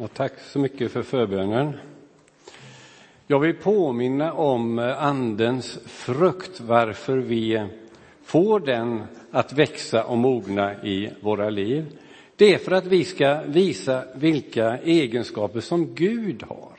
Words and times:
Ja, 0.00 0.08
tack 0.08 0.40
så 0.40 0.58
mycket 0.58 0.92
för 0.92 1.02
förbönen. 1.02 1.72
Jag 3.26 3.40
vill 3.40 3.54
påminna 3.54 4.32
om 4.32 4.78
eh, 4.78 5.02
Andens 5.04 5.78
frukt, 5.86 6.60
varför 6.60 7.16
vi 7.16 7.66
får 8.22 8.60
den 8.60 9.04
att 9.30 9.52
växa 9.52 10.04
och 10.04 10.18
mogna 10.18 10.84
i 10.84 11.10
våra 11.20 11.50
liv. 11.50 11.98
Det 12.36 12.54
är 12.54 12.58
för 12.58 12.72
att 12.72 12.86
vi 12.86 13.04
ska 13.04 13.42
visa 13.46 14.04
vilka 14.14 14.78
egenskaper 14.78 15.60
som 15.60 15.94
Gud 15.94 16.42
har. 16.42 16.78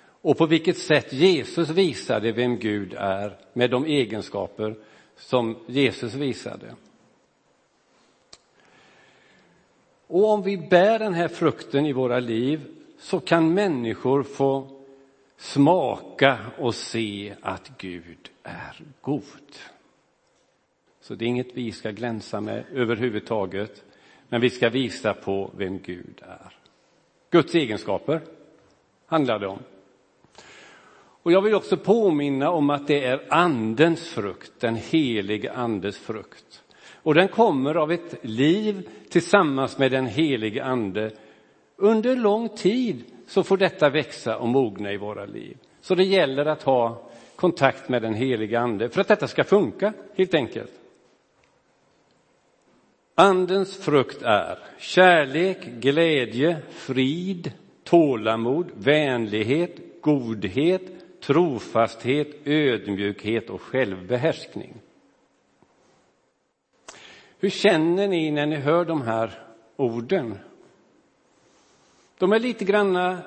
Och 0.00 0.38
på 0.38 0.46
vilket 0.46 0.78
sätt 0.78 1.12
Jesus 1.12 1.68
visade 1.68 2.32
vem 2.32 2.58
Gud 2.58 2.94
är 2.98 3.38
med 3.52 3.70
de 3.70 3.84
egenskaper 3.84 4.76
som 5.16 5.56
Jesus 5.66 6.14
visade. 6.14 6.74
Och 10.08 10.30
om 10.30 10.42
vi 10.42 10.56
bär 10.56 10.98
den 10.98 11.14
här 11.14 11.28
frukten 11.28 11.86
i 11.86 11.92
våra 11.92 12.20
liv 12.20 12.60
så 12.98 13.20
kan 13.20 13.54
människor 13.54 14.22
få 14.22 14.68
smaka 15.36 16.38
och 16.58 16.74
se 16.74 17.34
att 17.40 17.70
Gud 17.78 18.30
är 18.42 18.80
god. 19.00 19.22
Så 21.00 21.14
det 21.14 21.24
är 21.24 21.26
inget 21.26 21.54
vi 21.54 21.72
ska 21.72 21.90
glänsa 21.90 22.40
med 22.40 22.64
överhuvudtaget, 22.72 23.84
men 24.28 24.40
vi 24.40 24.50
ska 24.50 24.68
visa 24.68 25.14
på 25.14 25.50
vem 25.56 25.78
Gud 25.78 26.22
är. 26.22 26.54
Guds 27.30 27.54
egenskaper 27.54 28.20
handlar 29.06 29.38
det 29.38 29.46
om. 29.46 29.58
Och 31.22 31.32
jag 31.32 31.42
vill 31.42 31.54
också 31.54 31.76
påminna 31.76 32.50
om 32.50 32.70
att 32.70 32.86
det 32.86 33.04
är 33.04 33.26
Andens 33.28 34.08
frukt, 34.08 34.52
den 34.60 34.76
helige 34.76 35.52
Andes 35.52 35.98
frukt. 35.98 36.62
Och 37.08 37.14
den 37.14 37.28
kommer 37.28 37.74
av 37.74 37.92
ett 37.92 38.14
liv 38.22 38.88
tillsammans 39.08 39.78
med 39.78 39.90
den 39.90 40.06
helige 40.06 40.64
Ande. 40.64 41.10
Under 41.76 42.16
lång 42.16 42.48
tid 42.48 43.04
så 43.26 43.42
får 43.42 43.56
detta 43.56 43.90
växa 43.90 44.36
och 44.36 44.48
mogna 44.48 44.92
i 44.92 44.96
våra 44.96 45.24
liv. 45.24 45.56
Så 45.80 45.94
det 45.94 46.04
gäller 46.04 46.46
att 46.46 46.62
ha 46.62 47.10
kontakt 47.36 47.88
med 47.88 48.02
den 48.02 48.14
helige 48.14 48.60
Ande 48.60 48.88
för 48.88 49.00
att 49.00 49.08
detta 49.08 49.28
ska 49.28 49.44
funka, 49.44 49.92
helt 50.16 50.34
enkelt. 50.34 50.72
Andens 53.14 53.76
frukt 53.76 54.22
är 54.22 54.58
kärlek, 54.78 55.64
glädje, 55.64 56.56
frid, 56.70 57.52
tålamod, 57.84 58.66
vänlighet, 58.74 59.76
godhet, 60.00 60.82
trofasthet, 61.20 62.28
ödmjukhet 62.44 63.50
och 63.50 63.60
självbehärskning. 63.62 64.74
Hur 67.40 67.50
känner 67.50 68.08
ni 68.08 68.30
när 68.30 68.46
ni 68.46 68.56
hör 68.56 68.84
de 68.84 69.02
här 69.02 69.42
orden? 69.76 70.38
De 72.18 72.32
är 72.32 72.38
lite 72.38 72.64
granna 72.64 73.18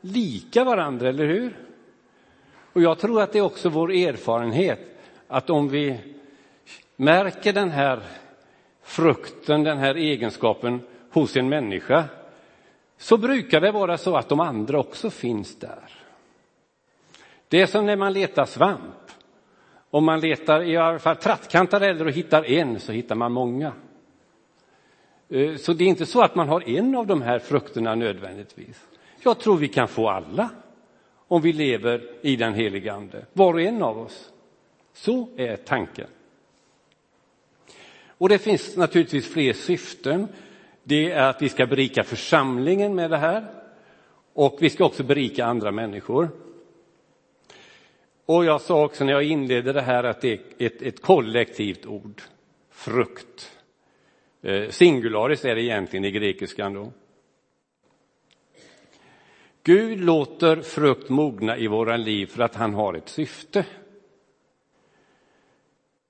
lika 0.00 0.64
varandra, 0.64 1.08
eller 1.08 1.26
hur? 1.26 1.56
Och 2.72 2.82
jag 2.82 2.98
tror 2.98 3.22
att 3.22 3.32
det 3.32 3.38
är 3.38 3.42
också 3.42 3.68
vår 3.68 3.92
erfarenhet 3.92 4.80
att 5.28 5.50
om 5.50 5.68
vi 5.68 6.00
märker 6.96 7.52
den 7.52 7.70
här 7.70 8.00
frukten, 8.82 9.62
den 9.64 9.78
här 9.78 9.94
egenskapen 9.94 10.80
hos 11.10 11.36
en 11.36 11.48
människa 11.48 12.04
så 12.98 13.16
brukar 13.16 13.60
det 13.60 13.72
vara 13.72 13.98
så 13.98 14.16
att 14.16 14.28
de 14.28 14.40
andra 14.40 14.78
också 14.78 15.10
finns 15.10 15.56
där. 15.56 15.90
Det 17.48 17.60
är 17.62 17.66
som 17.66 17.86
när 17.86 17.96
man 17.96 18.12
letar 18.12 18.44
svamp. 18.44 18.99
Om 19.90 20.04
man 20.04 20.20
letar 20.20 20.62
i 20.62 20.76
alla 20.76 20.98
fall 20.98 21.16
trattkantareller 21.16 22.06
och 22.06 22.12
hittar 22.12 22.44
en 22.44 22.80
så 22.80 22.92
hittar 22.92 23.14
man 23.14 23.32
många. 23.32 23.72
Eh, 25.28 25.56
så 25.56 25.72
det 25.72 25.84
är 25.84 25.88
inte 25.88 26.06
så 26.06 26.22
att 26.22 26.34
man 26.34 26.48
har 26.48 26.68
en 26.68 26.94
av 26.94 27.06
de 27.06 27.22
här 27.22 27.38
frukterna 27.38 27.94
nödvändigtvis. 27.94 28.86
Jag 29.22 29.38
tror 29.38 29.56
vi 29.56 29.68
kan 29.68 29.88
få 29.88 30.08
alla 30.08 30.50
om 31.28 31.42
vi 31.42 31.52
lever 31.52 32.02
i 32.22 32.36
den 32.36 32.54
helige 32.54 32.92
Ande, 32.92 33.26
var 33.32 33.54
och 33.54 33.60
en 33.60 33.82
av 33.82 33.98
oss. 33.98 34.30
Så 34.92 35.28
är 35.36 35.56
tanken. 35.56 36.06
Och 38.06 38.28
det 38.28 38.38
finns 38.38 38.76
naturligtvis 38.76 39.32
fler 39.32 39.52
syften. 39.52 40.28
Det 40.82 41.10
är 41.10 41.28
att 41.28 41.42
vi 41.42 41.48
ska 41.48 41.66
berika 41.66 42.04
församlingen 42.04 42.94
med 42.94 43.10
det 43.10 43.16
här 43.16 43.44
och 44.32 44.56
vi 44.60 44.70
ska 44.70 44.84
också 44.84 45.02
berika 45.02 45.44
andra 45.46 45.72
människor. 45.72 46.28
Och 48.30 48.44
jag 48.44 48.60
sa 48.60 48.84
också 48.84 49.04
när 49.04 49.12
jag 49.12 49.22
inledde 49.22 49.72
det 49.72 49.82
här 49.82 50.04
att 50.04 50.20
det 50.20 50.32
är 50.32 50.66
ett, 50.66 50.82
ett 50.82 51.02
kollektivt 51.02 51.86
ord, 51.86 52.22
frukt. 52.70 53.52
Eh, 54.42 54.68
singularis 54.68 55.44
är 55.44 55.54
det 55.54 55.62
egentligen 55.62 56.04
i 56.04 56.10
grekiskan 56.10 56.74
då. 56.74 56.92
Gud 59.62 60.00
låter 60.00 60.62
frukt 60.62 61.08
mogna 61.08 61.56
i 61.56 61.66
våra 61.66 61.96
liv 61.96 62.26
för 62.26 62.42
att 62.42 62.54
han 62.54 62.74
har 62.74 62.94
ett 62.94 63.08
syfte. 63.08 63.66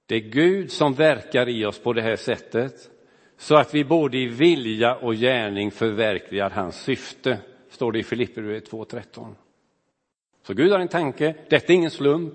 Det 0.07 0.15
är 0.15 0.21
Gud 0.21 0.73
som 0.73 0.95
verkar 0.95 1.49
i 1.49 1.65
oss 1.65 1.79
på 1.79 1.93
det 1.93 2.03
här 2.03 2.17
sättet 2.17 2.91
så 3.37 3.57
att 3.57 3.75
vi 3.75 3.85
både 3.85 4.19
i 4.19 4.27
vilja 4.27 4.97
och 4.97 5.15
gärning 5.15 5.71
förverkligar 5.71 6.51
hans 6.51 6.83
syfte, 6.83 7.39
står 7.71 7.93
det 7.93 7.99
i 7.99 8.05
Filipperbrevet 8.05 8.71
2.13. 8.71 9.35
Så 10.43 10.55
Gud 10.55 10.73
har 10.73 10.79
en 10.79 10.89
tanke, 10.89 11.35
detta 11.49 11.73
är 11.73 11.77
ingen 11.77 11.91
slump, 11.91 12.35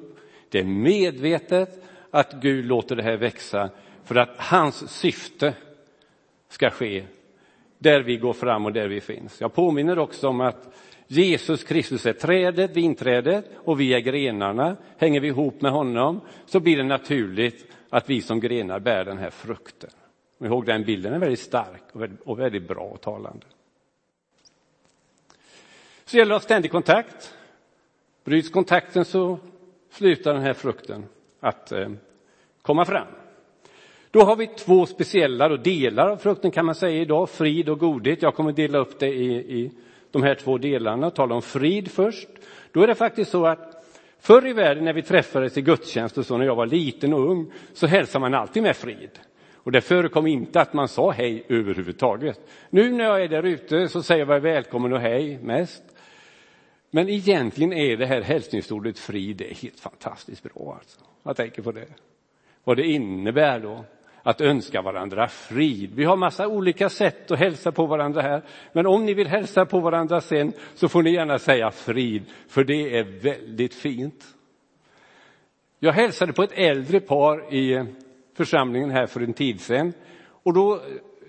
det 0.49 0.59
är 0.59 0.63
medvetet 0.63 1.83
att 2.11 2.33
Gud 2.33 2.65
låter 2.65 2.95
det 2.95 3.03
här 3.03 3.17
växa 3.17 3.69
för 4.03 4.15
att 4.15 4.37
hans 4.37 4.91
syfte 4.91 5.53
ska 6.49 6.69
ske 6.69 7.05
där 7.77 8.01
vi 8.01 8.17
går 8.17 8.33
fram 8.33 8.65
och 8.65 8.73
där 8.73 8.87
vi 8.87 9.01
finns. 9.01 9.41
Jag 9.41 9.53
påminner 9.53 9.99
också 9.99 10.27
om 10.27 10.41
att 10.41 10.75
Jesus 11.07 11.63
Kristus 11.63 12.05
är 12.05 12.13
trädet, 12.13 12.71
vinträdet 12.71 13.45
och 13.55 13.79
vi 13.79 13.93
är 13.93 13.99
grenarna. 13.99 14.77
Hänger 14.97 15.19
vi 15.19 15.27
ihop 15.27 15.61
med 15.61 15.71
honom 15.71 16.21
så 16.45 16.59
blir 16.59 16.77
det 16.77 16.83
naturligt 16.83 17.67
att 17.89 18.09
vi 18.09 18.21
som 18.21 18.39
grenar 18.39 18.79
bär 18.79 19.05
den 19.05 19.17
här 19.17 19.29
frukten. 19.29 19.89
Kom 20.37 20.47
ihåg 20.47 20.65
den 20.65 20.83
bilden 20.83 21.13
är 21.13 21.19
väldigt 21.19 21.39
stark 21.39 21.83
och 22.25 22.39
väldigt 22.39 22.67
bra 22.67 22.83
och 22.83 23.01
talande. 23.01 23.45
Så 26.05 26.17
gäller 26.17 26.29
det 26.29 26.35
att 26.35 26.41
ha 26.41 26.45
ständig 26.45 26.71
kontakt 26.71 27.33
Bryts 28.25 28.49
kontakten 28.49 29.05
så 29.05 29.39
slutar 29.91 30.33
den 30.33 30.43
här 30.43 30.53
frukten 30.53 31.05
att 31.39 31.71
eh, 31.71 31.89
komma 32.61 32.85
fram. 32.85 33.07
Då 34.11 34.21
har 34.21 34.35
vi 34.35 34.47
två 34.47 34.85
speciella 34.85 35.49
då, 35.49 35.57
delar 35.57 36.09
av 36.09 36.17
frukten 36.17 36.51
kan 36.51 36.65
man 36.65 36.75
säga 36.75 37.01
idag, 37.01 37.29
frid 37.29 37.69
och 37.69 37.79
godhet. 37.79 38.21
Jag 38.21 38.35
kommer 38.35 38.51
dela 38.51 38.77
upp 38.77 38.99
det 38.99 39.07
i, 39.07 39.35
i 39.61 39.71
de 40.11 40.23
här 40.23 40.35
två 40.35 40.57
delarna 40.57 41.07
och 41.07 41.15
tala 41.15 41.35
om 41.35 41.41
frid 41.41 41.91
först. 41.91 42.27
Då 42.71 42.81
är 42.81 42.87
det 42.87 42.95
faktiskt 42.95 43.31
så 43.31 43.45
att 43.45 43.85
förr 44.19 44.47
i 44.47 44.53
världen 44.53 44.85
när 44.85 44.93
vi 44.93 45.01
träffades 45.01 45.57
i 45.57 45.61
gudstjänst 45.61 46.17
och 46.17 46.25
så 46.25 46.37
när 46.37 46.45
jag 46.45 46.55
var 46.55 46.65
liten 46.65 47.13
och 47.13 47.31
ung 47.31 47.51
så 47.73 47.87
hälsade 47.87 48.21
man 48.21 48.33
alltid 48.33 48.63
med 48.63 48.75
frid. 48.75 49.19
Och 49.53 49.71
det 49.71 49.81
förekom 49.81 50.27
inte 50.27 50.61
att 50.61 50.73
man 50.73 50.87
sa 50.87 51.11
hej 51.11 51.45
överhuvudtaget. 51.49 52.39
Nu 52.69 52.91
när 52.91 53.03
jag 53.03 53.23
är 53.23 53.27
där 53.27 53.43
ute 53.43 53.87
så 53.87 54.03
säger 54.03 54.25
jag 54.25 54.39
välkommen 54.39 54.93
och 54.93 54.99
hej 54.99 55.39
mest. 55.43 55.83
Men 56.95 57.09
egentligen 57.09 57.73
är 57.73 57.97
det 57.97 58.05
här 58.05 58.21
hälsningsordet 58.21 58.99
frid 58.99 59.37
det 59.37 59.51
är 59.51 59.55
helt 59.55 59.79
fantastiskt 59.79 60.43
bra. 60.43 60.77
Alltså. 60.79 60.99
Jag 61.23 61.35
tänker 61.35 61.61
på 61.61 61.71
det. 61.71 61.87
Vad 62.63 62.77
det 62.77 62.85
innebär 62.85 63.59
då 63.59 63.85
att 64.23 64.41
önska 64.41 64.81
varandra 64.81 65.27
frid. 65.27 65.91
Vi 65.95 66.03
har 66.03 66.15
massa 66.15 66.47
olika 66.47 66.89
sätt 66.89 67.31
att 67.31 67.39
hälsa 67.39 67.71
på 67.71 67.85
varandra 67.85 68.21
här. 68.21 68.43
Men 68.73 68.85
om 68.85 69.05
ni 69.05 69.13
vill 69.13 69.27
hälsa 69.27 69.65
på 69.65 69.79
varandra 69.79 70.21
sen 70.21 70.53
så 70.75 70.89
får 70.89 71.03
ni 71.03 71.11
gärna 71.13 71.39
säga 71.39 71.71
frid, 71.71 72.23
för 72.47 72.63
det 72.63 72.97
är 72.97 73.03
väldigt 73.03 73.73
fint. 73.73 74.25
Jag 75.79 75.93
hälsade 75.93 76.33
på 76.33 76.43
ett 76.43 76.53
äldre 76.53 76.99
par 76.99 77.53
i 77.53 77.85
församlingen 78.33 78.91
här 78.91 79.05
för 79.05 79.21
en 79.21 79.33
tid 79.33 79.61
sedan. 79.61 79.93
Och 80.27 80.53
då, 80.53 80.81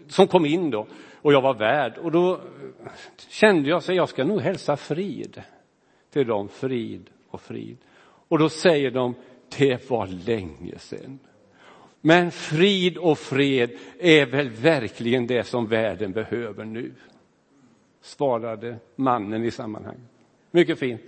som 0.08 0.26
kom 0.26 0.46
in 0.46 0.70
då, 0.70 0.86
och 1.22 1.32
jag 1.32 1.42
var 1.42 1.54
värd. 1.54 1.98
Och 1.98 2.12
då 2.12 2.40
kände 3.28 3.68
jag 3.68 3.76
att 3.76 3.88
jag 3.88 4.08
ska 4.08 4.24
nog 4.24 4.40
hälsa 4.40 4.76
frid 4.76 5.42
till 6.16 6.26
dem 6.26 6.48
frid 6.48 7.10
och 7.28 7.40
frid. 7.40 7.76
Och 8.28 8.38
då 8.38 8.48
säger 8.48 8.90
de, 8.90 9.14
det 9.58 9.90
var 9.90 10.06
länge 10.06 10.78
sedan. 10.78 11.18
Men 12.00 12.30
frid 12.30 12.98
och 12.98 13.18
fred 13.18 13.70
är 13.98 14.26
väl 14.26 14.48
verkligen 14.48 15.26
det 15.26 15.44
som 15.44 15.66
världen 15.66 16.12
behöver 16.12 16.64
nu, 16.64 16.92
svarade 18.00 18.76
mannen 18.96 19.44
i 19.44 19.50
sammanhanget. 19.50 20.10
Mycket 20.50 20.78
fint. 20.78 21.00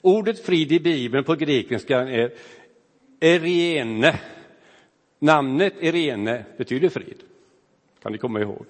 Ordet 0.00 0.40
frid 0.40 0.72
i 0.72 0.80
Bibeln 0.80 1.24
på 1.24 1.34
grekiska 1.34 1.98
är 2.00 2.32
erene. 3.20 4.20
Namnet 5.18 5.74
erene 5.82 6.44
betyder 6.56 6.88
frid, 6.88 7.22
kan 8.02 8.12
ni 8.12 8.18
komma 8.18 8.40
ihåg. 8.40 8.66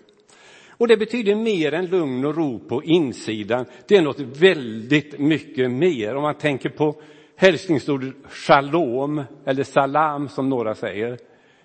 Och 0.81 0.89
det 0.89 0.97
betyder 0.97 1.35
mer 1.35 1.75
än 1.75 1.87
lugn 1.87 2.25
och 2.25 2.37
ro 2.37 2.59
på 2.59 2.83
insidan. 2.85 3.65
Det 3.87 3.97
är 3.97 4.03
något 4.03 4.21
väldigt 4.21 5.19
mycket 5.19 5.71
mer. 5.71 6.15
Om 6.17 6.23
man 6.23 6.35
tänker 6.35 6.69
på 6.69 7.01
hälsningsordet 7.37 8.15
shalom 8.29 9.23
eller 9.45 9.63
salam 9.63 10.29
som 10.29 10.49
några 10.49 10.75
säger, 10.75 11.19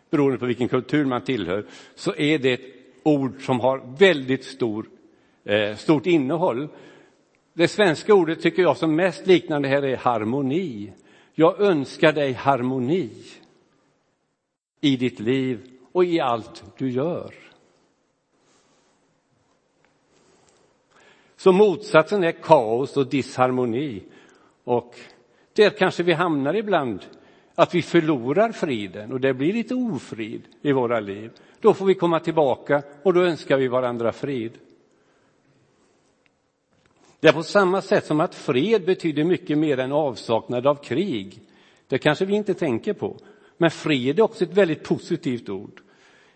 beroende 0.09 0.37
på 0.37 0.45
vilken 0.45 0.67
kultur 0.67 1.05
man 1.05 1.23
tillhör, 1.23 1.65
så 1.95 2.15
är 2.15 2.39
det 2.39 2.53
ett 2.53 2.65
ord 3.03 3.45
som 3.45 3.59
har 3.59 3.97
väldigt 3.99 4.43
stor, 4.43 4.85
eh, 5.43 5.75
stort 5.75 6.05
innehåll. 6.05 6.67
Det 7.53 7.67
svenska 7.67 8.13
ordet 8.13 8.41
tycker 8.41 8.61
jag 8.61 8.77
som 8.77 8.95
mest 8.95 9.27
liknande 9.27 9.67
här 9.67 9.83
är 9.85 9.97
harmoni. 9.97 10.93
Jag 11.33 11.61
önskar 11.61 12.13
dig 12.13 12.33
harmoni 12.33 13.09
i 14.81 14.97
ditt 14.97 15.19
liv 15.19 15.59
och 15.91 16.05
i 16.05 16.19
allt 16.19 16.63
du 16.77 16.91
gör. 16.91 17.44
Så 21.45 21.51
motsatsen 21.51 22.23
är 22.23 22.31
kaos 22.31 22.97
och 22.97 23.07
disharmoni. 23.07 24.03
Och 24.63 24.95
där 25.53 25.69
kanske 25.69 26.03
vi 26.03 26.13
hamnar 26.13 26.53
ibland, 26.55 27.05
att 27.55 27.75
vi 27.75 27.81
förlorar 27.81 28.51
friden 28.51 29.11
och 29.11 29.19
det 29.19 29.33
blir 29.33 29.53
lite 29.53 29.75
ofrid 29.75 30.41
i 30.61 30.71
våra 30.71 30.99
liv. 30.99 31.31
Då 31.59 31.73
får 31.73 31.85
vi 31.85 31.93
komma 31.93 32.19
tillbaka 32.19 32.83
och 33.03 33.13
då 33.13 33.21
önskar 33.21 33.57
vi 33.57 33.67
varandra 33.67 34.11
frid. 34.11 34.51
Det 37.19 37.27
är 37.27 37.33
på 37.33 37.43
samma 37.43 37.81
sätt 37.81 38.05
som 38.05 38.19
att 38.19 38.35
fred 38.35 38.85
betyder 38.85 39.23
mycket 39.23 39.57
mer 39.57 39.79
än 39.79 39.91
avsaknad 39.91 40.67
av 40.67 40.75
krig. 40.75 41.41
Det 41.87 41.97
kanske 41.97 42.25
vi 42.25 42.35
inte 42.35 42.53
tänker 42.53 42.93
på. 42.93 43.17
Men 43.57 43.71
fred 43.71 44.19
är 44.19 44.23
också 44.23 44.43
ett 44.43 44.57
väldigt 44.57 44.83
positivt 44.83 45.49
ord. 45.49 45.81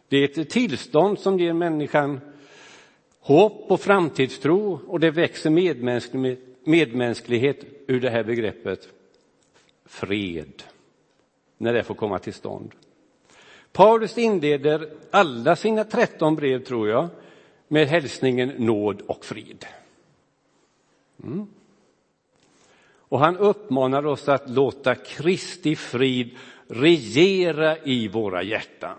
Det 0.08 0.18
är 0.18 0.42
ett 0.42 0.50
tillstånd 0.50 1.20
som 1.20 1.40
ger 1.40 1.54
människan 1.54 2.20
hopp 3.30 3.72
och 3.72 3.82
framtidstro 3.82 4.80
och 4.88 5.00
det 5.00 5.12
växer 5.12 5.50
medmänsklighet 6.64 7.66
ur 7.88 8.00
det 8.00 8.10
här 8.10 8.24
begreppet 8.24 8.90
fred, 9.86 10.64
när 11.58 11.74
det 11.74 11.84
får 11.84 11.96
komma 11.96 12.20
till 12.20 12.34
stånd. 12.34 12.72
Paulus 13.72 14.18
inleder 14.18 14.90
alla 15.12 15.56
sina 15.56 15.84
tretton 15.84 16.36
brev, 16.36 16.64
tror 16.64 16.90
jag, 16.90 17.08
med 17.68 17.88
hälsningen 17.88 18.54
nåd 18.58 19.02
och 19.02 19.26
frid. 19.26 19.66
Mm. 21.24 21.48
Och 22.98 23.20
han 23.20 23.38
uppmanar 23.38 24.06
oss 24.06 24.30
att 24.30 24.50
låta 24.50 24.96
Kristi 24.96 25.76
frid 25.76 26.38
regera 26.68 27.78
i 27.78 28.08
våra 28.08 28.44
hjärtan. 28.44 28.98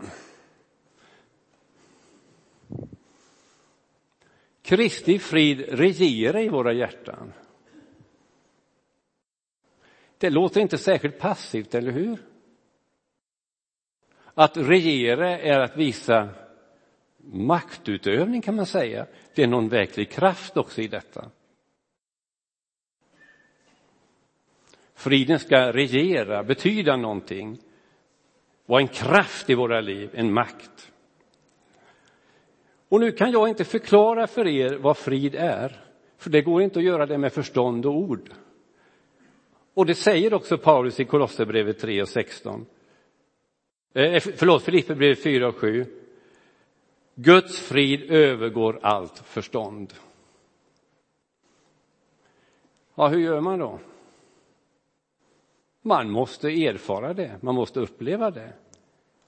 Kristi 4.70 5.18
frid 5.18 5.60
regera 5.68 6.42
i 6.42 6.48
våra 6.48 6.72
hjärtan. 6.72 7.32
Det 10.18 10.30
låter 10.30 10.60
inte 10.60 10.78
särskilt 10.78 11.18
passivt, 11.18 11.74
eller 11.74 11.92
hur? 11.92 12.18
Att 14.34 14.56
regera 14.56 15.38
är 15.38 15.60
att 15.60 15.76
visa 15.76 16.28
maktutövning, 17.18 18.42
kan 18.42 18.56
man 18.56 18.66
säga. 18.66 19.06
Det 19.34 19.42
är 19.42 19.46
någon 19.46 19.68
verklig 19.68 20.10
kraft 20.10 20.56
också 20.56 20.80
i 20.80 20.88
detta. 20.88 21.30
Friden 24.94 25.38
ska 25.38 25.72
regera, 25.72 26.44
betyda 26.44 26.96
någonting, 26.96 27.58
vara 28.66 28.80
en 28.80 28.88
kraft 28.88 29.50
i 29.50 29.54
våra 29.54 29.80
liv, 29.80 30.10
en 30.14 30.32
makt. 30.32 30.92
Och 32.90 33.00
nu 33.00 33.12
kan 33.12 33.30
jag 33.30 33.48
inte 33.48 33.64
förklara 33.64 34.26
för 34.26 34.46
er 34.46 34.78
vad 34.78 34.96
frid 34.96 35.34
är, 35.34 35.84
för 36.16 36.30
det 36.30 36.42
går 36.42 36.62
inte 36.62 36.78
att 36.78 36.84
göra 36.84 37.06
det 37.06 37.18
med 37.18 37.32
förstånd 37.32 37.86
och 37.86 37.94
ord. 37.94 38.30
Och 39.74 39.86
det 39.86 39.94
säger 39.94 40.34
också 40.34 40.58
Paulus 40.58 41.00
i 41.00 41.04
Kolosserbrevet 41.04 41.78
3 41.78 42.02
och 42.02 42.08
16. 42.08 42.66
Eh, 43.94 44.20
förlåt, 44.20 44.62
Filipperbrevet 44.62 45.22
4 45.22 45.48
och 45.48 45.56
7. 45.56 45.86
Guds 47.14 47.60
frid 47.60 48.10
övergår 48.10 48.78
allt 48.82 49.18
förstånd. 49.18 49.92
Ja, 52.94 53.08
hur 53.08 53.20
gör 53.20 53.40
man 53.40 53.58
då? 53.58 53.78
Man 55.82 56.10
måste 56.10 56.48
erfara 56.48 57.14
det, 57.14 57.36
man 57.40 57.54
måste 57.54 57.80
uppleva 57.80 58.30
det. 58.30 58.52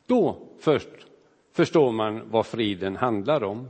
Då 0.07 0.49
först 0.61 1.07
förstår 1.53 1.93
man 1.93 2.31
vad 2.31 2.47
friden 2.47 2.97
handlar 2.97 3.45
om. 3.45 3.69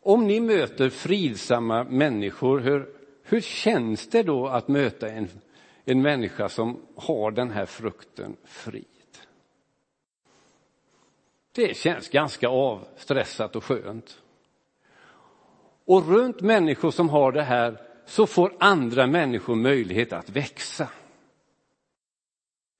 Om 0.00 0.26
ni 0.26 0.40
möter 0.40 0.90
fridsamma 0.90 1.84
människor, 1.84 2.60
hur, 2.60 2.96
hur 3.22 3.40
känns 3.40 4.08
det 4.08 4.22
då 4.22 4.46
att 4.46 4.68
möta 4.68 5.08
en, 5.08 5.28
en 5.84 6.02
människa 6.02 6.48
som 6.48 6.80
har 6.96 7.30
den 7.30 7.50
här 7.50 7.66
frukten 7.66 8.36
frid? 8.44 8.84
Det 11.52 11.76
känns 11.76 12.08
ganska 12.08 12.48
avstressat 12.48 13.56
och 13.56 13.64
skönt. 13.64 14.22
Och 15.84 16.08
runt 16.08 16.40
människor 16.40 16.90
som 16.90 17.08
har 17.08 17.32
det 17.32 17.42
här 17.42 17.80
så 18.06 18.26
får 18.26 18.56
andra 18.60 19.06
människor 19.06 19.54
möjlighet 19.54 20.12
att 20.12 20.28
växa. 20.28 20.88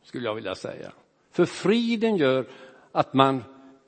Skulle 0.03 0.25
jag 0.25 0.35
vilja 0.35 0.55
säga. 0.55 0.93
För 1.35 1.45
friden 1.45 2.17
gör 2.17 2.47
att 2.93 3.15
man 3.15 3.45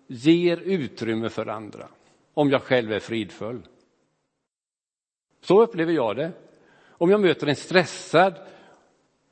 ger 0.07 0.57
utrymme 0.57 1.29
för 1.29 1.47
andra, 1.47 1.89
om 2.35 2.51
jag 2.51 2.63
själv 2.63 2.93
är 2.93 2.99
fridfull. 2.99 3.63
Så 5.41 5.63
upplever 5.63 5.93
jag 5.93 6.17
det. 6.17 6.33
Om 6.89 7.11
jag 7.11 7.21
möter 7.21 7.47
en 7.47 7.57
stressad 7.57 8.35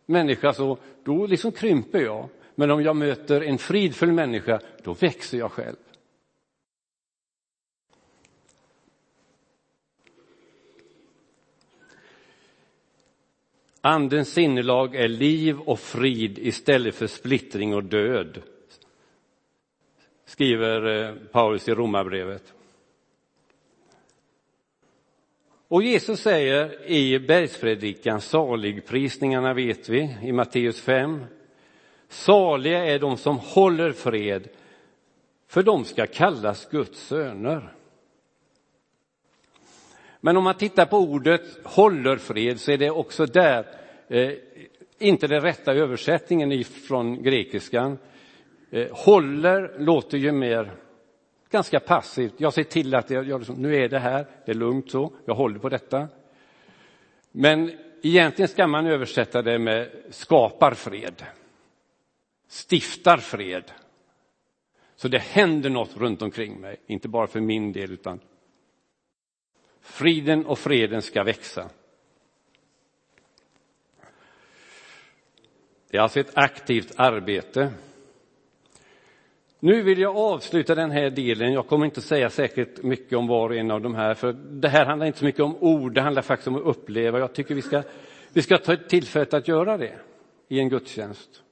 människa 0.06 0.52
så 0.52 0.78
då 1.04 1.26
liksom 1.26 1.52
krymper 1.52 1.98
jag. 1.98 2.28
Men 2.54 2.70
om 2.70 2.82
jag 2.82 2.96
möter 2.96 3.40
en 3.40 3.58
fridfull 3.58 4.12
människa, 4.12 4.60
då 4.82 4.92
växer 4.92 5.38
jag 5.38 5.52
själv. 5.52 5.76
Andens 13.86 14.32
sinnelag 14.32 14.94
är 14.94 15.08
liv 15.08 15.60
och 15.60 15.80
frid 15.80 16.38
istället 16.38 16.94
för 16.94 17.06
splittring 17.06 17.74
och 17.74 17.84
död, 17.84 18.42
skriver 20.24 20.86
eh, 20.86 21.14
Paulus 21.32 21.68
i 21.68 21.74
Romarbrevet. 21.74 22.54
Och 25.68 25.82
Jesus 25.82 26.20
säger 26.20 26.90
i 26.90 27.18
bergspredikan, 27.18 28.20
saligprisningarna 28.20 29.54
vet 29.54 29.88
vi, 29.88 30.16
i 30.22 30.32
Matteus 30.32 30.80
5. 30.80 31.24
Saliga 32.08 32.84
är 32.84 32.98
de 32.98 33.16
som 33.16 33.38
håller 33.38 33.92
fred, 33.92 34.48
för 35.48 35.62
de 35.62 35.84
ska 35.84 36.06
kallas 36.06 36.70
Guds 36.70 37.06
söner. 37.06 37.72
Men 40.24 40.36
om 40.36 40.44
man 40.44 40.54
tittar 40.54 40.86
på 40.86 40.98
ordet 40.98 41.42
håller 41.64 42.16
fred 42.16 42.60
så 42.60 42.72
är 42.72 42.78
det 42.78 42.90
också 42.90 43.26
där 43.26 43.66
eh, 44.08 44.30
inte 44.98 45.26
den 45.26 45.40
rätta 45.40 45.72
översättningen 45.72 46.64
från 46.64 47.22
grekiskan. 47.22 47.98
Eh, 48.70 48.86
håller 48.90 49.78
låter 49.78 50.18
ju 50.18 50.32
mer 50.32 50.72
ganska 51.50 51.80
passivt. 51.80 52.32
Jag 52.36 52.52
ser 52.52 52.64
till 52.64 52.94
att 52.94 53.10
jag, 53.10 53.28
jag, 53.28 53.40
liksom, 53.40 53.56
nu 53.56 53.76
är 53.76 53.88
det 53.88 53.98
här, 53.98 54.26
det 54.46 54.52
är 54.52 54.56
lugnt 54.56 54.90
så, 54.90 55.12
jag 55.24 55.34
håller 55.34 55.58
på 55.58 55.68
detta. 55.68 56.08
Men 57.32 57.72
egentligen 58.02 58.48
ska 58.48 58.66
man 58.66 58.86
översätta 58.86 59.42
det 59.42 59.58
med 59.58 59.90
skapar 60.10 60.74
fred, 60.74 61.22
stiftar 62.48 63.16
fred. 63.16 63.64
Så 64.96 65.08
det 65.08 65.18
händer 65.18 65.70
något 65.70 65.96
runt 65.96 66.22
omkring 66.22 66.60
mig, 66.60 66.76
inte 66.86 67.08
bara 67.08 67.26
för 67.26 67.40
min 67.40 67.72
del 67.72 67.92
utan 67.92 68.20
friden 69.84 70.46
och 70.46 70.58
freden 70.58 71.02
ska 71.02 71.24
växa. 71.24 71.70
Det 75.90 75.96
är 75.96 76.02
alltså 76.02 76.20
ett 76.20 76.32
aktivt 76.34 76.92
arbete 76.96 77.72
nu 79.64 79.82
vill 79.82 79.98
jag 79.98 80.16
avsluta 80.16 80.74
den 80.74 80.90
här 80.90 81.10
delen. 81.10 81.52
Jag 81.52 81.66
kommer 81.66 81.84
inte 81.84 82.00
säga 82.00 82.30
säkert 82.30 82.82
mycket 82.82 83.18
om 83.18 83.26
var 83.26 83.48
och 83.48 83.56
en 83.56 83.70
av 83.70 83.80
de 83.80 83.94
här, 83.94 84.14
för 84.14 84.32
det 84.32 84.68
här 84.68 84.86
handlar 84.86 85.06
inte 85.06 85.18
så 85.18 85.24
mycket 85.24 85.40
om 85.40 85.56
ord, 85.56 85.94
det 85.94 86.00
handlar 86.00 86.22
faktiskt 86.22 86.48
om 86.48 86.56
att 86.56 86.76
uppleva. 86.76 87.18
Jag 87.18 87.34
tycker 87.34 87.54
vi 87.54 87.62
ska, 87.62 87.82
vi 88.32 88.42
ska 88.42 88.58
ta 88.58 88.76
tillfället 88.76 89.34
att 89.34 89.48
göra 89.48 89.76
det 89.76 89.98
i 90.48 90.60
en 90.60 90.68
gudstjänst. 90.68 91.42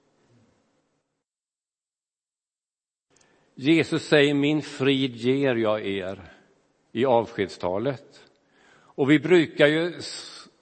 Jesus 3.55 4.03
säger 4.03 4.35
min 4.35 4.62
frid 4.62 5.17
ger 5.17 5.55
jag 5.55 5.87
er 5.87 6.32
i 6.93 7.05
avskedstalet. 7.05 8.25
Och 8.73 9.11
vi 9.11 9.19
brukar 9.19 9.67
ju 9.67 10.01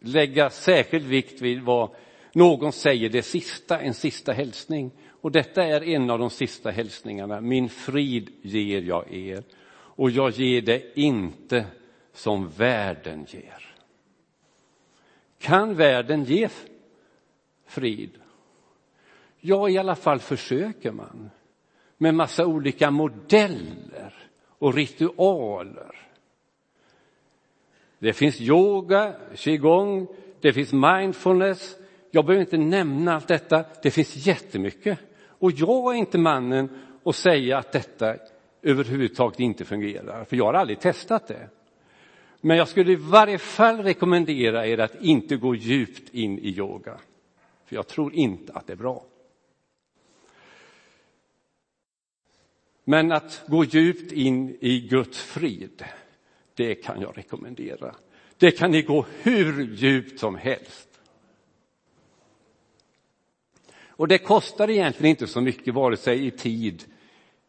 lägga 0.01 0.51
särskild 0.51 1.07
vikt 1.07 1.41
vid 1.41 1.63
vad 1.63 1.91
någon 2.33 2.73
säger 2.73 3.09
det 3.09 3.23
sista, 3.23 3.81
en 3.81 3.95
sista 3.95 4.33
hälsning. 4.33 4.91
Och 5.21 5.33
detta 5.33 5.65
är 5.65 5.83
en 5.83 6.11
av 6.11 6.19
de 6.19 6.31
sista 6.31 6.71
hälsningarna. 6.71 7.41
Min 7.41 7.69
frid 7.69 8.31
ger 8.43 8.83
jag 8.83 9.13
er 9.13 9.45
och 9.73 10.11
jag 10.11 10.31
ger 10.31 10.63
det 10.63 10.99
inte 10.99 11.67
som 12.13 12.49
världen 12.49 13.27
ger. 13.29 13.75
Kan 15.39 15.75
världen 15.75 16.25
ge 16.25 16.49
frid? 17.67 18.11
Ja, 19.41 19.69
i 19.69 19.79
alla 19.79 19.97
fall 19.97 20.19
försöker 20.19 20.93
man. 20.93 21.31
med 21.97 22.15
massa 22.15 22.47
olika 22.47 22.91
modeller 22.91 24.15
och 24.49 24.75
ritualer. 24.75 26.10
Det 28.00 28.12
finns 28.12 28.40
yoga, 28.40 29.14
qigong, 29.35 30.07
det 30.40 30.52
finns 30.52 30.73
mindfulness. 30.73 31.76
Jag 32.11 32.26
behöver 32.26 32.40
inte 32.40 32.57
nämna 32.57 33.14
allt 33.14 33.28
detta, 33.28 33.64
det 33.83 33.90
finns 33.90 34.26
jättemycket. 34.26 34.99
Och 35.23 35.50
jag 35.50 35.95
är 35.95 35.99
inte 35.99 36.19
mannen 36.19 36.69
att 37.04 37.16
säga 37.16 37.59
att 37.59 37.73
detta 37.73 38.16
överhuvudtaget 38.62 39.40
inte 39.40 39.64
fungerar, 39.64 40.25
för 40.25 40.37
jag 40.37 40.45
har 40.45 40.54
aldrig 40.54 40.80
testat 40.80 41.28
det. 41.28 41.49
Men 42.40 42.57
jag 42.57 42.69
skulle 42.69 42.92
i 42.92 42.97
varje 42.97 43.38
fall 43.38 43.83
rekommendera 43.83 44.66
er 44.66 44.78
att 44.78 45.02
inte 45.02 45.37
gå 45.37 45.54
djupt 45.54 46.14
in 46.14 46.38
i 46.38 46.49
yoga, 46.49 46.99
för 47.64 47.76
jag 47.76 47.88
tror 47.88 48.14
inte 48.14 48.52
att 48.52 48.66
det 48.66 48.73
är 48.73 48.76
bra. 48.76 49.04
Men 52.85 53.12
att 53.12 53.42
gå 53.47 53.64
djupt 53.64 54.12
in 54.12 54.57
i 54.61 54.80
Guds 54.80 55.23
frid, 55.23 55.85
det 56.54 56.75
kan 56.75 57.00
jag 57.00 57.19
rekommendera. 57.19 57.95
Det 58.37 58.50
kan 58.50 58.71
ni 58.71 58.83
gå 58.83 59.07
hur 59.23 59.75
djupt 59.75 60.21
som 60.21 60.37
helst. 60.37 60.88
Och 64.00 64.09
det 64.09 64.19
kostar 64.19 64.71
egentligen 64.71 65.11
inte 65.11 65.26
så 65.26 65.40
mycket, 65.40 65.75
vare 65.75 65.97
sig 65.97 66.26
i 66.26 66.30
tid, 66.30 66.85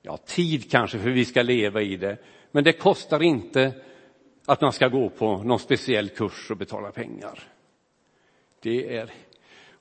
ja 0.02 0.18
tid 0.18 0.72
kanske 0.72 1.00
för 1.00 1.10
vi 1.10 1.26
ska 1.26 1.42
leva 1.42 1.82
i 1.82 1.98
det, 1.98 2.18
men 2.52 2.64
det 2.64 2.74
kostar 2.74 3.24
inte 3.24 3.74
att 4.46 4.62
man 4.62 4.74
ska 4.74 4.88
gå 4.88 5.10
på 5.10 5.44
någon 5.44 5.60
speciell 5.60 6.10
kurs 6.10 6.52
och 6.52 6.58
betala 6.58 6.92
pengar. 6.92 7.40
Det 8.60 8.98
är 8.98 9.12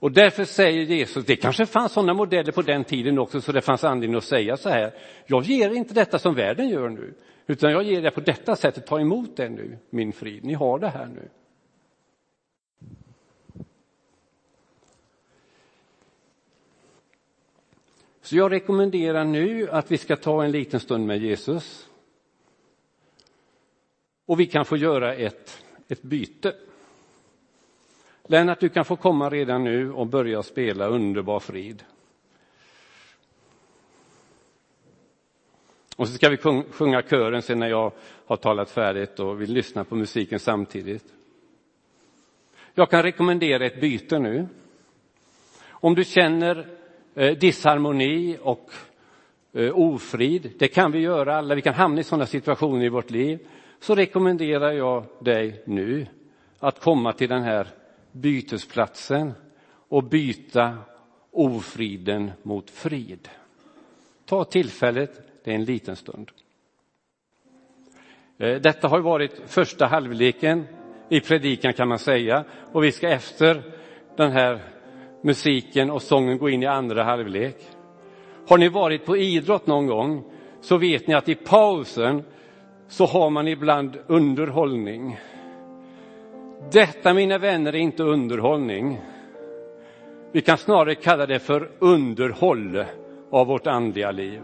och 0.00 0.12
därför 0.12 0.44
säger 0.44 0.82
Jesus, 0.82 1.24
det 1.24 1.36
kanske 1.36 1.66
fanns 1.66 1.92
sådana 1.92 2.14
modeller 2.14 2.52
på 2.52 2.62
den 2.62 2.84
tiden 2.84 3.18
också, 3.18 3.40
så 3.40 3.52
det 3.52 3.60
fanns 3.60 3.84
anledning 3.84 4.18
att 4.18 4.24
säga 4.24 4.56
så 4.56 4.68
här, 4.68 4.94
jag 5.26 5.42
ger 5.42 5.70
inte 5.70 5.94
detta 5.94 6.18
som 6.18 6.34
världen 6.34 6.68
gör 6.68 6.88
nu, 6.88 7.14
utan 7.46 7.72
jag 7.72 7.82
ger 7.82 8.02
det 8.02 8.10
på 8.10 8.20
detta 8.20 8.56
sättet, 8.56 8.86
ta 8.86 9.00
emot 9.00 9.36
det 9.36 9.48
nu, 9.48 9.78
min 9.90 10.12
frid, 10.12 10.44
ni 10.44 10.54
har 10.54 10.78
det 10.78 10.88
här 10.88 11.06
nu. 11.06 11.28
Så 18.22 18.36
jag 18.36 18.52
rekommenderar 18.52 19.24
nu 19.24 19.70
att 19.70 19.90
vi 19.90 19.98
ska 19.98 20.16
ta 20.16 20.44
en 20.44 20.50
liten 20.50 20.80
stund 20.80 21.06
med 21.06 21.18
Jesus. 21.18 21.88
Och 24.26 24.40
vi 24.40 24.46
kan 24.46 24.64
få 24.64 24.76
göra 24.76 25.14
ett, 25.14 25.64
ett 25.88 26.02
byte. 26.02 26.54
Lennart, 28.30 28.60
du 28.60 28.68
kan 28.68 28.84
få 28.84 28.96
komma 28.96 29.30
redan 29.30 29.64
nu 29.64 29.92
och 29.92 30.06
börja 30.06 30.42
spela 30.42 30.86
Underbar 30.86 31.40
frid. 31.40 31.84
Och 35.96 36.08
så 36.08 36.14
ska 36.14 36.28
vi 36.28 36.36
sjunga 36.70 37.02
kören 37.02 37.42
sen 37.42 37.58
när 37.58 37.68
jag 37.68 37.92
har 38.26 38.36
talat 38.36 38.70
färdigt 38.70 39.20
och 39.20 39.40
vill 39.40 39.52
lyssna 39.52 39.84
på 39.84 39.94
musiken 39.94 40.38
samtidigt. 40.38 41.04
Jag 42.74 42.90
kan 42.90 43.02
rekommendera 43.02 43.66
ett 43.66 43.80
byte 43.80 44.18
nu. 44.18 44.46
Om 45.68 45.94
du 45.94 46.04
känner 46.04 46.66
eh, 47.14 47.36
disharmoni 47.38 48.38
och 48.42 48.70
eh, 49.52 49.78
ofrid, 49.78 50.52
det 50.58 50.68
kan 50.68 50.92
vi 50.92 50.98
göra 50.98 51.36
alla, 51.36 51.54
vi 51.54 51.62
kan 51.62 51.74
hamna 51.74 52.00
i 52.00 52.04
sådana 52.04 52.26
situationer 52.26 52.84
i 52.84 52.88
vårt 52.88 53.10
liv, 53.10 53.38
så 53.80 53.94
rekommenderar 53.94 54.72
jag 54.72 55.04
dig 55.18 55.62
nu 55.66 56.06
att 56.58 56.80
komma 56.80 57.12
till 57.12 57.28
den 57.28 57.42
här 57.42 57.79
bytesplatsen 58.12 59.32
och 59.88 60.04
byta 60.04 60.78
ofriden 61.30 62.30
mot 62.42 62.70
frid. 62.70 63.28
Ta 64.24 64.44
tillfället, 64.44 65.20
det 65.44 65.50
är 65.50 65.54
en 65.54 65.64
liten 65.64 65.96
stund. 65.96 66.30
Eh, 68.38 68.60
detta 68.60 68.88
har 68.88 69.00
varit 69.00 69.40
första 69.46 69.86
halvleken 69.86 70.66
i 71.08 71.20
predikan 71.20 71.72
kan 71.72 71.88
man 71.88 71.98
säga 71.98 72.44
och 72.72 72.84
vi 72.84 72.92
ska 72.92 73.08
efter 73.08 73.62
den 74.16 74.32
här 74.32 74.60
musiken 75.22 75.90
och 75.90 76.02
sången 76.02 76.38
gå 76.38 76.50
in 76.50 76.62
i 76.62 76.66
andra 76.66 77.04
halvlek. 77.04 77.56
Har 78.48 78.58
ni 78.58 78.68
varit 78.68 79.06
på 79.06 79.16
idrott 79.16 79.66
någon 79.66 79.86
gång 79.86 80.24
så 80.60 80.76
vet 80.76 81.06
ni 81.06 81.14
att 81.14 81.28
i 81.28 81.34
pausen 81.34 82.22
så 82.88 83.06
har 83.06 83.30
man 83.30 83.48
ibland 83.48 83.98
underhållning. 84.06 85.18
Detta, 86.68 87.14
mina 87.14 87.38
vänner, 87.38 87.72
är 87.72 87.78
inte 87.78 88.02
underhållning. 88.02 89.00
Vi 90.32 90.40
kan 90.40 90.58
snarare 90.58 90.94
kalla 90.94 91.26
det 91.26 91.38
för 91.38 91.70
underhåll 91.78 92.84
av 93.30 93.46
vårt 93.46 93.66
andliga 93.66 94.10
liv. 94.10 94.40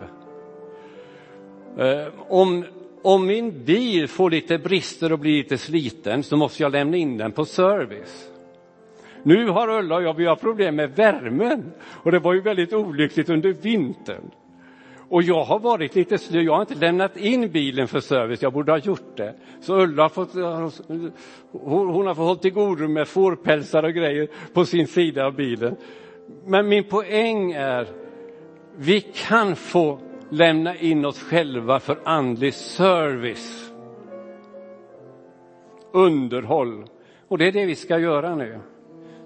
Eh, 1.78 2.06
om, 2.28 2.64
om 3.02 3.26
min 3.26 3.64
bil 3.64 4.08
får 4.08 4.30
lite 4.30 4.58
brister 4.58 5.12
och 5.12 5.18
blir 5.18 5.36
lite 5.36 5.58
sliten 5.58 6.22
så 6.22 6.36
måste 6.36 6.62
jag 6.62 6.72
lämna 6.72 6.96
in 6.96 7.16
den 7.16 7.32
på 7.32 7.44
service. 7.44 8.30
Nu 9.22 9.48
har 9.48 9.68
Ulla 9.68 9.96
och 9.96 10.02
jag 10.02 10.14
vi 10.14 10.26
har 10.26 10.36
problem 10.36 10.76
med 10.76 10.96
värmen 10.96 11.72
och 11.82 12.12
det 12.12 12.18
var 12.18 12.34
ju 12.34 12.40
väldigt 12.40 12.72
olyckligt 12.72 13.28
under 13.28 13.52
vintern. 13.52 14.30
Och 15.08 15.22
jag 15.22 15.44
har 15.44 15.58
varit 15.58 15.94
lite 15.94 16.18
slö, 16.18 16.40
jag 16.40 16.52
har 16.52 16.60
inte 16.60 16.74
lämnat 16.74 17.16
in 17.16 17.50
bilen 17.50 17.88
för 17.88 18.00
service, 18.00 18.42
jag 18.42 18.52
borde 18.52 18.72
ha 18.72 18.78
gjort 18.78 19.16
det. 19.16 19.34
Så 19.60 19.80
Ulla 19.80 20.02
har 20.02 20.08
fått, 20.08 20.34
hon, 21.52 21.88
hon 21.88 22.06
har 22.06 22.14
fått 22.14 22.26
hålla 22.26 22.40
till 22.40 22.52
godo 22.52 22.88
med 22.88 23.08
fårpälsar 23.08 23.82
och 23.82 23.92
grejer 23.92 24.28
på 24.52 24.64
sin 24.64 24.86
sida 24.86 25.26
av 25.26 25.34
bilen. 25.34 25.76
Men 26.46 26.68
min 26.68 26.84
poäng 26.84 27.52
är, 27.52 27.86
vi 28.76 29.00
kan 29.00 29.56
få 29.56 29.98
lämna 30.30 30.76
in 30.76 31.04
oss 31.04 31.22
själva 31.22 31.80
för 31.80 31.98
andlig 32.04 32.54
service. 32.54 33.72
Underhåll. 35.92 36.84
Och 37.28 37.38
det 37.38 37.46
är 37.46 37.52
det 37.52 37.66
vi 37.66 37.74
ska 37.74 37.98
göra 37.98 38.34
nu. 38.34 38.58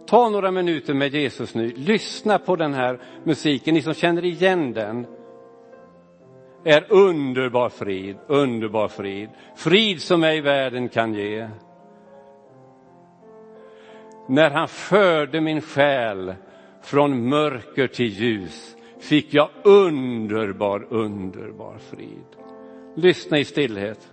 Ta 0.07 0.29
några 0.29 0.51
minuter 0.51 0.95
med 0.95 1.15
Jesus 1.15 1.55
nu, 1.55 1.73
lyssna 1.77 2.39
på 2.39 2.57
den 2.57 2.75
här 2.75 3.01
musiken, 3.25 3.75
ni 3.75 3.83
som 3.83 3.95
känner 3.95 4.25
igen 4.25 4.73
den 4.73 5.07
är 6.65 6.93
underbar 6.93 7.69
frid, 7.69 8.17
underbar 8.27 8.89
frid. 8.89 9.29
Frid 9.57 10.03
som 10.03 10.25
ej 10.25 10.41
världen 10.41 10.89
kan 10.89 11.15
ge. 11.15 11.49
När 14.29 14.51
han 14.51 14.69
förde 14.69 15.41
min 15.41 15.61
själ 15.61 16.35
från 16.83 17.29
mörker 17.29 17.87
till 17.87 18.07
ljus 18.07 18.77
fick 19.01 19.35
jag 19.35 19.49
underbar, 19.65 20.87
underbar 20.91 21.79
frid. 21.79 22.27
Lyssna 22.95 23.39
i 23.39 23.45
stillhet. 23.45 24.11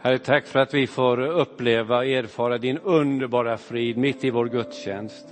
Herre, 0.00 0.18
tack 0.18 0.46
för 0.46 0.58
att 0.58 0.74
vi 0.74 0.86
får 0.86 1.20
uppleva 1.20 1.96
och 1.96 2.06
erfara 2.06 2.58
din 2.58 2.78
underbara 2.78 3.58
frid 3.58 3.96
mitt 3.96 4.24
i 4.24 4.30
vår 4.30 4.46
gudstjänst. 4.46 5.26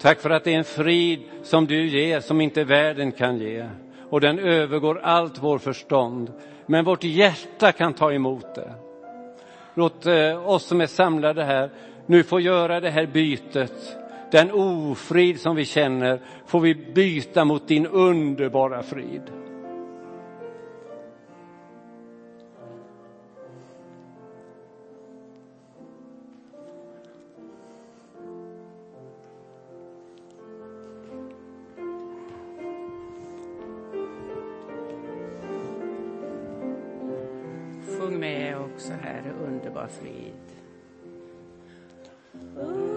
Tack 0.00 0.20
för 0.20 0.30
att 0.30 0.44
det 0.44 0.54
är 0.54 0.58
en 0.58 0.64
frid 0.64 1.20
som 1.42 1.66
du 1.66 1.88
ger, 1.88 2.20
som 2.20 2.40
inte 2.40 2.64
världen 2.64 3.12
kan 3.12 3.38
ge. 3.38 3.68
Och 4.10 4.20
den 4.20 4.38
övergår 4.38 5.00
allt 5.02 5.42
vår 5.42 5.58
förstånd. 5.58 6.32
Men 6.66 6.84
vårt 6.84 7.04
hjärta 7.04 7.72
kan 7.72 7.94
ta 7.94 8.12
emot 8.12 8.54
det. 8.54 8.74
Låt 9.74 10.06
eh, 10.06 10.48
oss 10.48 10.64
som 10.64 10.80
är 10.80 10.86
samlade 10.86 11.44
här 11.44 11.70
nu 12.06 12.22
få 12.22 12.40
göra 12.40 12.80
det 12.80 12.90
här 12.90 13.06
bytet. 13.06 13.96
Den 14.30 14.50
ofrid 14.52 15.40
som 15.40 15.56
vi 15.56 15.64
känner 15.64 16.20
får 16.46 16.60
vi 16.60 16.74
byta 16.74 17.44
mot 17.44 17.68
din 17.68 17.86
underbara 17.86 18.82
frid. 18.82 19.39
Sjung 38.00 38.20
med 38.20 38.56
också 38.58 38.92
här, 39.02 39.22
underbar 39.46 39.88
frid. 39.88 40.32
Mm. 42.60 42.89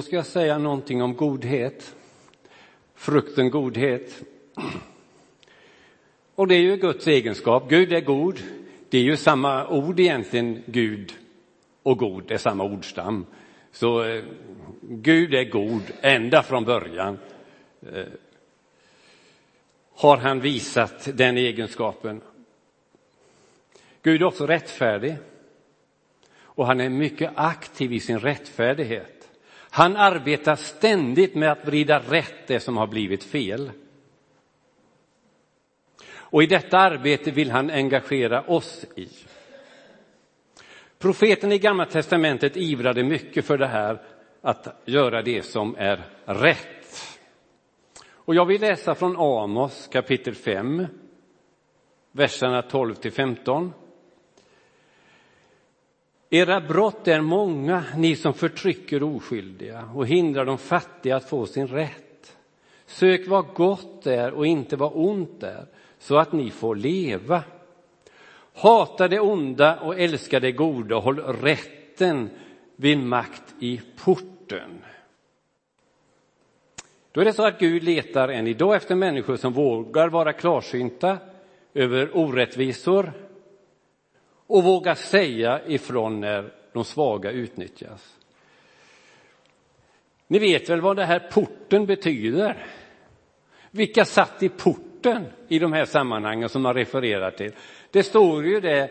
Då 0.00 0.04
ska 0.04 0.16
jag 0.16 0.26
säga 0.26 0.58
någonting 0.58 1.02
om 1.02 1.16
godhet. 1.16 1.94
Frukten 2.94 3.50
godhet. 3.50 4.22
Och 6.34 6.48
det 6.48 6.54
är 6.54 6.60
ju 6.60 6.76
Guds 6.76 7.06
egenskap. 7.06 7.68
Gud 7.68 7.92
är 7.92 8.00
god. 8.00 8.40
Det 8.90 8.98
är 8.98 9.02
ju 9.02 9.16
samma 9.16 9.68
ord 9.68 10.00
egentligen, 10.00 10.62
Gud 10.66 11.12
och 11.82 11.98
god, 11.98 12.30
är 12.30 12.38
samma 12.38 12.64
ordstam. 12.64 13.26
Så 13.72 14.04
eh, 14.04 14.24
Gud 14.82 15.34
är 15.34 15.44
god 15.44 15.82
ända 16.00 16.42
från 16.42 16.64
början. 16.64 17.18
Eh, 17.92 18.04
har 19.94 20.16
han 20.16 20.40
visat 20.40 21.08
den 21.14 21.36
egenskapen. 21.36 22.20
Gud 24.02 24.22
är 24.22 24.26
också 24.26 24.46
rättfärdig. 24.46 25.16
Och 26.40 26.66
han 26.66 26.80
är 26.80 26.88
mycket 26.88 27.32
aktiv 27.34 27.92
i 27.92 28.00
sin 28.00 28.18
rättfärdighet. 28.18 29.19
Han 29.70 29.96
arbetar 29.96 30.56
ständigt 30.56 31.34
med 31.34 31.52
att 31.52 31.66
vrida 31.66 31.98
rätt 31.98 32.46
det 32.46 32.60
som 32.60 32.76
har 32.76 32.86
blivit 32.86 33.24
fel. 33.24 33.70
Och 36.12 36.42
i 36.42 36.46
detta 36.46 36.78
arbete 36.78 37.30
vill 37.30 37.50
han 37.50 37.70
engagera 37.70 38.42
oss 38.42 38.84
i. 38.96 39.08
Profeten 40.98 41.52
i 41.52 41.58
Gamla 41.58 41.86
testamentet 41.86 42.56
ivrade 42.56 43.02
mycket 43.02 43.44
för 43.44 43.58
det 43.58 43.66
här 43.66 44.02
att 44.40 44.82
göra 44.84 45.22
det 45.22 45.42
som 45.42 45.76
är 45.78 46.04
rätt. 46.24 47.20
Och 48.12 48.34
jag 48.34 48.46
vill 48.46 48.60
läsa 48.60 48.94
från 48.94 49.16
Amos 49.16 49.88
kapitel 49.92 50.34
5, 50.34 50.86
verserna 52.12 52.62
12 52.62 52.94
till 52.94 53.12
15. 53.12 53.72
Era 56.32 56.60
brott 56.60 57.08
är 57.08 57.20
många, 57.20 57.84
ni 57.96 58.16
som 58.16 58.34
förtrycker 58.34 59.02
oskyldiga 59.02 59.90
och 59.94 60.06
hindrar 60.06 60.44
de 60.44 60.58
fattiga 60.58 61.16
att 61.16 61.28
få 61.28 61.46
sin 61.46 61.66
rätt. 61.66 62.36
Sök 62.86 63.28
vad 63.28 63.46
gott 63.54 64.06
är 64.06 64.32
och 64.32 64.46
inte 64.46 64.76
vad 64.76 64.92
ont 64.94 65.42
är, 65.42 65.66
så 65.98 66.16
att 66.16 66.32
ni 66.32 66.50
får 66.50 66.76
leva. 66.76 67.42
Hata 68.54 69.08
det 69.08 69.20
onda 69.20 69.80
och 69.80 69.98
älska 69.98 70.40
det 70.40 70.52
goda 70.52 70.96
håll 70.96 71.18
rätten 71.20 72.30
vid 72.76 72.98
makt 72.98 73.54
i 73.60 73.80
porten. 74.04 74.84
Då 77.12 77.20
är 77.20 77.24
det 77.24 77.32
så 77.32 77.46
att 77.46 77.58
Gud 77.58 77.82
letar 77.82 78.28
än 78.28 78.46
idag 78.46 78.76
efter 78.76 78.94
människor 78.94 79.36
som 79.36 79.52
vågar 79.52 80.08
vara 80.08 80.32
klarsynta 80.32 81.18
över 81.74 82.16
orättvisor 82.16 83.12
och 84.50 84.64
våga 84.64 84.94
säga 84.94 85.60
ifrån 85.66 86.20
när 86.20 86.52
de 86.72 86.84
svaga 86.84 87.30
utnyttjas. 87.30 88.16
Ni 90.26 90.38
vet 90.38 90.68
väl 90.68 90.80
vad 90.80 90.96
det 90.96 91.04
här 91.04 91.18
porten 91.32 91.86
betyder? 91.86 92.66
Vilka 93.70 94.04
satt 94.04 94.42
i 94.42 94.48
porten 94.48 95.26
i 95.48 95.58
de 95.58 95.72
här 95.72 95.84
sammanhangen 95.84 96.48
som 96.48 96.62
man 96.62 96.74
refererar 96.74 97.30
till? 97.30 97.52
Det 97.90 98.02
står 98.02 98.44
ju 98.44 98.60
det 98.60 98.90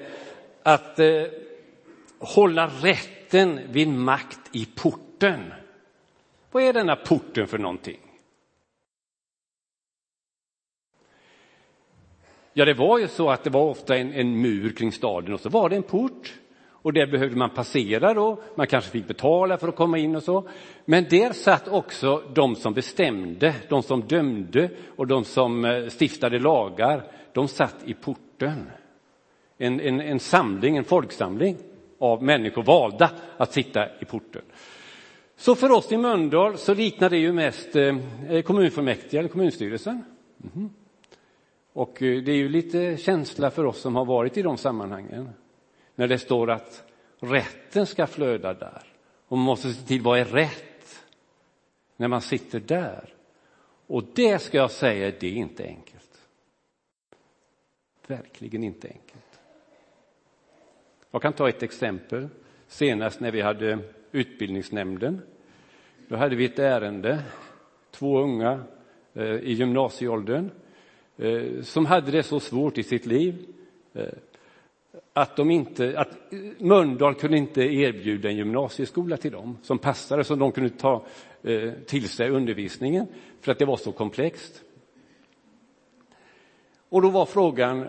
att 0.64 1.00
eh, 1.00 1.24
hålla 2.20 2.68
rätten 2.68 3.60
vid 3.70 3.88
makt 3.88 4.40
i 4.52 4.66
porten. 4.66 5.54
Vad 6.52 6.64
är 6.64 6.74
denna 6.74 6.96
porten 6.96 7.48
för 7.48 7.58
någonting? 7.58 8.00
Ja, 12.54 12.66
det 12.66 12.74
var 12.74 13.00
ju 13.00 13.08
så 13.08 13.30
att 13.30 13.44
det 13.44 13.50
var 13.50 13.62
ofta 13.62 13.98
en, 13.98 14.14
en 14.14 14.42
mur 14.42 14.70
kring 14.70 14.92
staden 14.92 15.34
och 15.34 15.40
så 15.40 15.50
var 15.50 15.70
det 15.70 15.76
en 15.76 15.84
port. 15.84 16.34
Och 16.82 16.94
där 16.94 17.08
behövde 17.08 17.36
man 17.36 17.50
passera 17.50 18.14
då, 18.14 18.42
man 18.56 18.68
kanske 18.68 18.92
fick 18.92 19.08
betala 19.08 19.58
för 19.58 19.68
att 19.68 19.76
komma 19.76 19.98
in 19.98 20.16
och 20.16 20.24
så. 20.24 20.48
Men 20.86 21.06
där 21.10 21.34
satt 21.34 21.68
också 21.68 22.24
de 22.34 22.56
som 22.56 22.74
bestämde, 22.74 23.56
de 23.70 23.84
som 23.84 24.02
dömde 24.02 24.70
och 24.96 25.08
de 25.08 25.24
som 25.24 25.66
eh, 25.66 25.88
stiftade 25.88 26.40
lagar. 26.40 27.04
De 27.34 27.48
satt 27.48 27.76
i 27.86 27.94
porten. 27.94 28.72
En, 29.58 29.80
en, 29.80 30.02
en 30.02 30.20
samling, 30.20 30.78
en 30.78 30.84
folksamling 30.84 31.58
av 32.00 32.24
människor 32.24 32.64
valda 32.64 33.10
att 33.38 33.54
sitta 33.54 33.86
i 34.00 34.06
porten. 34.06 34.42
Så 35.38 35.56
för 35.56 35.72
oss 35.72 35.92
i 35.92 35.98
Mölndal 35.98 36.58
så 36.58 36.74
liknar 36.74 37.10
det 37.10 37.18
ju 37.18 37.34
mest 37.34 37.76
eh, 37.76 38.42
kommunfullmäktige 38.46 39.20
eller 39.20 39.30
kommunstyrelsen. 39.30 40.04
Mm. 40.56 40.70
Och 41.80 42.02
eh, 42.02 42.24
det 42.24 42.32
är 42.32 42.36
ju 42.36 42.50
lite 42.50 42.98
känsla 42.98 43.52
för 43.52 43.66
oss 43.66 43.82
som 43.82 43.96
har 43.96 44.06
varit 44.06 44.38
i 44.38 44.42
de 44.42 44.58
sammanhangen. 44.58 45.30
När 45.96 46.08
det 46.08 46.20
står 46.20 46.52
att 46.52 46.84
rätten 47.20 47.86
ska 47.86 48.08
flöda 48.08 48.54
där. 48.54 48.84
Och 49.28 49.38
man 49.38 49.46
måste 49.46 49.74
se 49.74 49.88
till 49.88 50.02
vad 50.02 50.20
är 50.20 50.26
rätt 50.26 51.06
när 51.96 52.08
man 52.08 52.22
sitter 52.22 52.60
där. 52.60 53.14
Och 53.88 54.04
det 54.16 54.40
ska 54.40 54.58
jag 54.58 54.72
säga, 54.72 55.14
det 55.20 55.28
är 55.28 55.32
inte 55.32 55.64
enkelt. 55.64 56.22
Verkligen 58.08 58.64
inte 58.64 58.88
enkelt. 58.88 59.40
Jag 61.12 61.22
kan 61.22 61.34
ta 61.34 61.50
ett 61.50 61.64
exempel. 61.64 62.30
Senast 62.68 63.20
när 63.20 63.32
vi 63.32 63.42
hade 63.42 63.80
utbildningsnämnden. 64.12 65.22
Då 66.08 66.16
hade 66.16 66.36
vi 66.36 66.46
ett 66.46 66.60
ärende, 66.60 67.24
två 67.92 68.20
unga 68.20 68.64
eh, 69.14 69.24
i 69.24 69.54
gymnasieåldern 69.54 70.50
Eh, 71.20 71.62
som 71.62 71.86
hade 71.86 72.12
det 72.12 72.24
så 72.24 72.40
svårt 72.40 72.78
i 72.78 72.84
sitt 72.84 73.06
liv 73.06 73.46
eh, 73.94 74.04
att, 75.14 75.36
de 75.36 75.52
inte, 75.52 76.00
att 76.00 76.10
Mölndal 76.58 77.16
kunde 77.16 77.38
inte 77.38 77.62
erbjuda 77.62 78.30
en 78.30 78.38
gymnasieskola 78.38 79.18
till 79.18 79.32
dem 79.32 79.58
som 79.62 79.78
passade, 79.78 80.24
så 80.24 80.36
de 80.36 80.52
kunde 80.52 80.70
ta 80.70 81.06
eh, 81.44 81.72
till 81.86 82.10
sig 82.10 82.30
undervisningen, 82.30 83.08
för 83.42 83.52
att 83.52 83.60
det 83.60 83.66
var 83.66 83.78
så 83.78 83.92
komplext. 83.92 84.64
Och 86.90 87.02
då 87.02 87.10
var 87.10 87.26
frågan, 87.26 87.88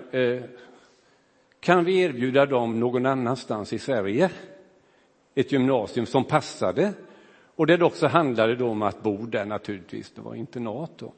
kan 1.60 1.84
vi 1.84 2.00
erbjuda 2.00 2.46
dem 2.46 2.80
någon 2.80 3.06
annanstans 3.06 3.72
i 3.72 3.78
Sverige 3.78 4.30
ett 5.34 5.52
gymnasium 5.52 6.06
som 6.06 6.24
passade 6.24 6.92
och 7.56 7.66
där 7.66 7.78
det 7.78 7.84
också 7.84 8.06
handlade 8.06 8.64
om 8.64 8.82
att 8.82 9.02
bo 9.02 9.26
där 9.26 9.44
naturligtvis, 9.44 10.10
det 10.10 10.20
var 10.20 10.34
internat 10.34 10.92
då. 10.96 11.12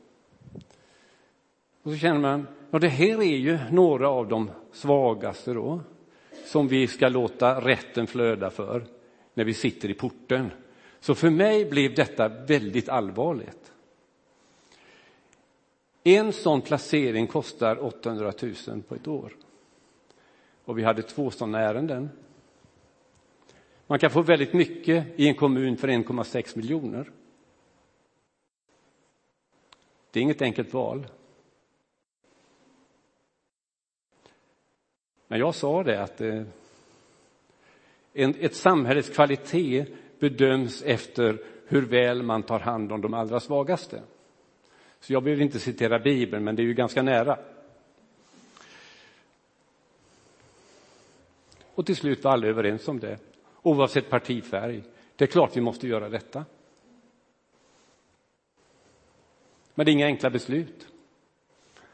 Och 1.82 1.90
så 1.90 1.96
känner 1.96 2.20
man, 2.20 2.46
ja 2.70 2.78
det 2.78 2.88
här 2.88 3.22
är 3.22 3.36
ju 3.36 3.58
några 3.70 4.08
av 4.08 4.28
de 4.28 4.50
svagaste 4.72 5.52
då, 5.52 5.80
som 6.44 6.68
vi 6.68 6.86
ska 6.86 7.08
låta 7.08 7.60
rätten 7.60 8.06
flöda 8.06 8.50
för 8.50 8.84
när 9.34 9.44
vi 9.44 9.54
sitter 9.54 9.90
i 9.90 9.94
porten. 9.94 10.50
Så 11.00 11.14
för 11.14 11.30
mig 11.30 11.64
blev 11.64 11.94
detta 11.94 12.28
väldigt 12.28 12.88
allvarligt. 12.88 13.72
En 16.04 16.32
sån 16.32 16.60
placering 16.60 17.26
kostar 17.26 17.84
800 17.84 18.32
000 18.68 18.82
på 18.82 18.94
ett 18.94 19.08
år. 19.08 19.32
Och 20.64 20.78
vi 20.78 20.82
hade 20.82 21.02
två 21.02 21.30
sådana 21.30 21.60
ärenden. 21.60 22.10
Man 23.86 23.98
kan 23.98 24.10
få 24.10 24.22
väldigt 24.22 24.52
mycket 24.52 25.06
i 25.16 25.28
en 25.28 25.34
kommun 25.34 25.76
för 25.76 25.88
1,6 25.88 26.56
miljoner. 26.56 27.10
Det 30.10 30.20
är 30.20 30.22
inget 30.22 30.42
enkelt 30.42 30.74
val. 30.74 31.06
Men 35.32 35.40
jag 35.40 35.54
sa 35.54 35.82
det 35.82 36.02
att 36.02 36.20
eh, 36.20 36.42
en, 38.12 38.34
ett 38.40 38.54
samhälles 38.54 39.10
kvalitet 39.10 39.86
bedöms 40.18 40.82
efter 40.82 41.38
hur 41.66 41.82
väl 41.82 42.22
man 42.22 42.42
tar 42.42 42.58
hand 42.58 42.92
om 42.92 43.00
de 43.00 43.14
allra 43.14 43.40
svagaste. 43.40 44.02
Så 45.00 45.12
jag 45.12 45.22
behöver 45.22 45.42
inte 45.42 45.58
citera 45.58 45.98
Bibeln, 45.98 46.44
men 46.44 46.56
det 46.56 46.62
är 46.62 46.64
ju 46.64 46.74
ganska 46.74 47.02
nära. 47.02 47.38
Och 51.74 51.86
till 51.86 51.96
slut 51.96 52.24
var 52.24 52.32
alla 52.32 52.46
överens 52.46 52.88
om 52.88 53.00
det, 53.00 53.18
oavsett 53.62 54.10
partifärg. 54.10 54.82
Det 55.16 55.24
är 55.24 55.28
klart 55.28 55.56
vi 55.56 55.60
måste 55.60 55.88
göra 55.88 56.08
detta. 56.08 56.44
Men 59.74 59.86
det 59.86 59.90
är 59.90 59.92
inga 59.92 60.06
enkla 60.06 60.30
beslut. 60.30 60.88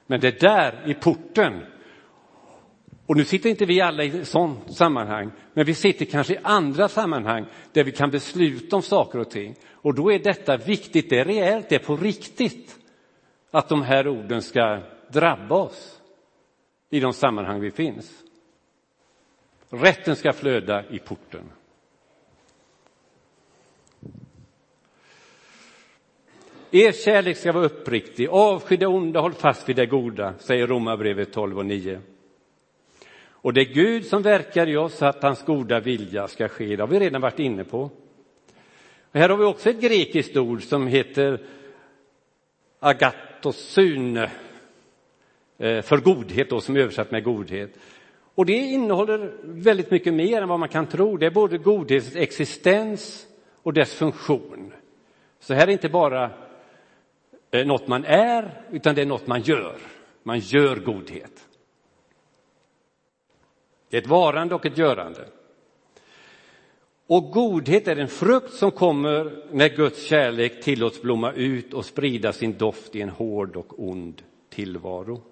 Men 0.07 0.21
det 0.21 0.29
är 0.29 0.41
där 0.41 0.91
i 0.91 0.95
porten. 0.95 1.63
Och 3.09 3.17
nu 3.17 3.25
sitter 3.25 3.51
inte 3.51 3.67
vi 3.67 3.81
alla 3.81 4.05
i 4.05 4.25
sådant 4.25 4.77
sammanhang, 4.77 5.31
men 5.55 5.65
vi 5.65 5.75
sitter 5.75 6.05
kanske 6.05 6.35
i 6.35 6.39
andra 6.43 6.89
sammanhang 6.89 7.47
där 7.73 7.85
vi 7.85 7.93
kan 7.93 8.11
besluta 8.11 8.77
om 8.77 8.83
saker 8.83 9.19
och 9.19 9.31
ting. 9.31 9.55
Och 9.73 9.95
då 9.95 10.13
är 10.13 10.19
detta 10.19 10.57
viktigt, 10.57 11.11
det 11.11 11.19
är 11.19 11.25
rejält, 11.25 11.69
det 11.69 11.75
är 11.75 11.79
på 11.79 11.97
riktigt 11.97 12.79
att 13.51 13.69
de 13.69 13.83
här 13.83 14.09
orden 14.09 14.43
ska 14.43 14.81
drabba 15.13 15.55
oss 15.55 16.01
i 16.91 17.01
de 17.01 17.13
sammanhang 17.13 17.61
vi 17.61 17.71
finns. 17.71 18.25
Rätten 19.71 20.17
ska 20.17 20.33
flöda 20.33 20.85
i 20.91 20.99
porten. 20.99 21.51
Er 26.71 26.93
kärlek 26.93 27.37
ska 27.37 27.53
vara 27.53 27.65
uppriktig, 27.65 28.29
avsky 28.29 28.77
det 28.77 28.87
onda, 28.87 29.21
håll 29.21 29.33
fast 29.33 29.69
vid 29.69 29.77
det 29.77 29.87
goda, 29.87 30.35
säger 30.39 30.67
Romarbrevet 30.67 31.33
12 31.33 31.59
och 31.59 31.67
9. 31.67 32.01
Och 33.49 33.55
det 33.55 33.61
är 33.61 33.75
Gud 33.75 34.07
som 34.07 34.23
verkar 34.23 34.67
i 34.67 34.77
oss 34.77 35.03
att 35.03 35.23
hans 35.23 35.43
goda 35.43 35.81
vilja 35.81 36.29
ska 36.29 36.49
ske. 36.49 36.77
Det 36.77 36.83
har 36.83 36.89
vi 36.89 37.01
redan 37.01 37.21
varit 37.21 37.39
inne 37.39 37.65
på. 37.65 37.81
Och 39.13 39.21
här 39.21 39.29
har 39.29 39.37
vi 39.37 39.45
också 39.45 39.71
ett 39.71 39.81
grekiskt 39.81 40.37
ord 40.37 40.63
som 40.63 40.87
heter 40.87 41.41
agatosune, 42.79 44.31
eh, 45.59 45.83
för 45.83 45.97
godhet 45.97 46.51
då, 46.51 46.61
som 46.61 46.77
är 46.77 46.81
översatt 46.81 47.11
med 47.11 47.25
godhet. 47.25 47.79
Och 48.35 48.47
det 48.47 48.53
innehåller 48.53 49.33
väldigt 49.43 49.91
mycket 49.91 50.15
mer 50.15 50.43
än 50.43 50.49
vad 50.49 50.61
man 50.61 50.69
kan 50.69 50.87
tro. 50.87 51.17
Det 51.17 51.27
är 51.27 51.31
både 51.31 51.59
godhetens 51.59 52.17
existens 52.17 53.27
och 53.63 53.73
dess 53.73 53.95
funktion. 53.95 54.73
Så 55.41 55.55
här 55.55 55.69
är 55.69 55.73
inte 55.73 55.89
bara 55.89 56.31
eh, 57.51 57.67
något 57.67 57.89
man 57.89 58.05
är, 58.05 58.63
utan 58.71 58.95
det 58.95 59.03
är 59.03 59.07
något 59.07 59.27
man 59.27 59.41
gör. 59.41 59.77
Man 60.23 60.39
gör 60.39 60.77
godhet. 60.77 61.48
Det 63.91 63.97
är 63.97 64.03
ett 64.03 64.09
varande 64.09 64.55
och 64.55 64.67
ett 64.67 64.79
görande. 64.79 65.29
Och 67.07 67.31
godhet 67.31 67.89
är 67.89 67.97
en 67.97 68.09
frukt 68.09 68.53
som 68.53 68.71
kommer 68.71 69.45
när 69.51 69.69
Guds 69.69 70.03
kärlek 70.03 70.63
tillåts 70.63 71.03
blomma 71.03 71.33
ut 71.33 71.75
och 71.75 71.85
sprida 71.85 72.33
sin 72.33 72.59
doft 72.59 72.97
i 72.97 73.01
en 73.01 73.09
hård 73.09 73.57
och 73.57 73.89
ond 73.89 74.23
tillvaro. 74.49 75.23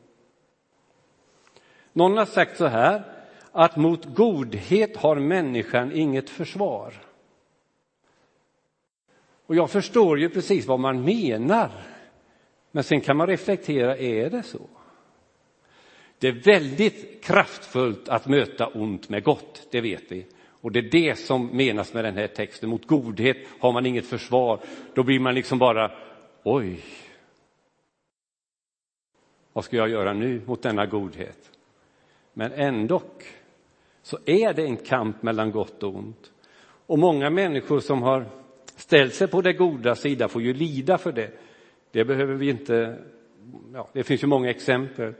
Någon 1.92 2.16
har 2.16 2.27
sagt 2.27 2.57
så 2.57 2.66
här, 2.66 3.03
att 3.53 3.77
mot 3.77 4.05
godhet 4.05 4.97
har 4.97 5.16
människan 5.16 5.92
inget 5.92 6.31
försvar. 6.31 6.95
Och 9.47 9.55
jag 9.55 9.71
förstår 9.71 10.19
ju 10.19 10.29
precis 10.29 10.66
vad 10.66 10.81
man 10.81 11.05
menar. 11.05 11.71
Men 12.71 12.85
sen 12.85 13.01
kan 13.01 13.16
man 13.16 13.27
reflektera, 13.27 13.97
är 13.97 14.31
det 14.31 14.42
så? 14.42 14.69
Det 16.18 16.29
är 16.29 16.33
väldigt 16.33 17.24
kraftfullt 17.24 18.09
att 18.09 18.26
möta 18.26 18.66
ont 18.66 19.09
med 19.09 19.24
gott, 19.24 19.66
det 19.70 19.81
vet 19.81 20.12
vi. 20.12 20.26
Och 20.61 20.72
det 20.72 20.79
är 20.79 20.90
det 20.90 21.18
som 21.18 21.57
menas 21.57 21.94
med 21.94 22.05
den 22.05 22.16
här 22.16 22.26
texten. 22.26 22.68
Mot 22.68 22.87
godhet 22.87 23.37
har 23.61 23.72
man 23.72 23.87
inget 23.87 24.07
försvar. 24.07 24.61
Då 24.94 25.02
blir 25.02 25.20
man 25.20 25.35
liksom 25.35 25.59
bara, 25.59 25.92
oj. 26.42 26.85
Vad 29.52 29.64
ska 29.64 29.76
jag 29.76 29.88
göra 29.88 30.12
nu 30.12 30.42
mot 30.46 30.62
denna 30.62 30.87
godhet? 30.87 31.50
Men 32.33 32.52
ändock 32.52 33.24
så 34.02 34.18
är 34.24 34.55
det 34.55 34.62
en 34.62 34.76
kamp 34.76 35.22
mellan 35.22 35.50
gott 35.50 35.83
och 35.83 35.94
ont. 35.94 36.33
Och 36.87 36.98
många 36.98 37.31
människor 37.31 37.81
som 37.81 38.02
har 38.02 38.26
ställt 38.76 39.14
sig 39.14 39.29
på 39.29 39.42
det 39.42 39.52
goda 39.52 39.94
sida 39.94 40.29
får 40.29 40.42
ju 40.42 40.55
lida 40.55 40.98
för 40.98 41.12
det. 41.12 41.31
Det 41.90 42.05
behöver 42.05 42.35
vi 42.35 42.50
inte, 42.50 42.98
ja, 43.72 43.88
det 43.92 44.05
finns 44.05 44.22
ju 44.22 44.26
många 44.26 44.50
exempel. 44.50 45.14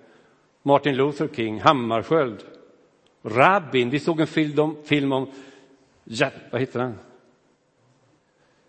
Martin 0.67 0.97
Luther 0.97 1.29
King, 1.29 1.61
Hammarskjöld, 1.61 2.45
Rabin. 3.23 3.91
Vi 3.91 4.01
såg 4.01 4.21
en 4.21 4.27
film 4.27 4.59
om, 4.59 4.77
film 4.85 5.13
om 5.13 5.31
ja, 6.05 6.31
vad 6.51 6.61
heter 6.61 6.81
han? 6.81 6.99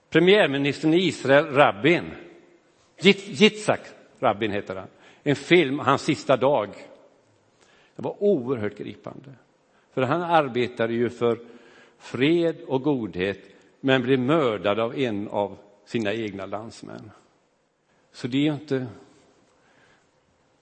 Premiärministern 0.10 0.94
i 0.94 0.98
Israel, 0.98 1.46
Rabin. 1.46 2.12
Yitzhak 3.02 3.80
Rabin 4.20 4.52
heter 4.52 4.76
han. 4.76 4.88
En 5.24 5.36
film, 5.36 5.80
hans 5.80 6.02
sista 6.02 6.38
dag. 6.38 6.70
Det 7.96 8.02
var 8.02 8.24
oerhört 8.24 8.78
gripande. 8.78 9.30
För 9.94 10.02
han 10.02 10.22
arbetade 10.22 10.94
ju 10.94 11.10
för 11.10 11.40
fred 11.98 12.56
och 12.68 12.82
godhet, 12.82 13.40
men 13.80 14.02
blev 14.02 14.20
mördad 14.20 14.80
av 14.80 14.96
en 14.96 15.28
av 15.28 15.58
sina 15.86 16.14
egna 16.14 16.46
landsmän. 16.46 17.12
Så 18.12 18.28
det 18.28 18.48
är 18.48 18.54
inte... 18.54 18.88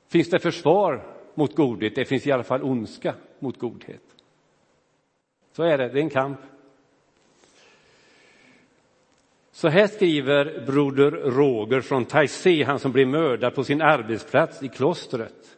Finns 0.08 0.30
det 0.30 0.40
försvar 0.40 1.15
mot 1.36 1.56
godhet. 1.56 1.96
Det 1.96 2.06
finns 2.06 2.28
i 2.28 2.32
alla 2.32 2.44
fall 2.44 2.64
ondska 2.64 3.14
mot 3.40 3.60
godhet. 3.60 4.02
Så 5.52 5.64
är 5.64 5.78
det, 5.78 5.90
det 5.90 6.00
är 6.00 6.04
en 6.04 6.10
kamp. 6.10 6.40
Så 9.52 9.68
här 9.68 9.88
skriver 9.88 10.66
broder 10.66 11.12
Roger 11.12 11.82
från 11.82 12.06
Taizé, 12.06 12.64
han 12.64 12.80
som 12.80 12.92
blev 12.92 13.08
mördad 13.08 13.56
på 13.56 13.64
sin 13.64 13.82
arbetsplats 13.82 14.64
i 14.64 14.68
klostret. 14.68 15.58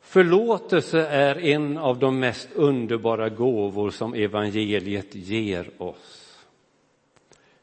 Förlåtelse 0.00 1.06
är 1.06 1.38
en 1.38 1.78
av 1.78 1.98
de 1.98 2.18
mest 2.18 2.48
underbara 2.54 3.28
gåvor 3.28 3.90
som 3.90 4.14
evangeliet 4.14 5.14
ger 5.14 5.70
oss. 5.78 6.38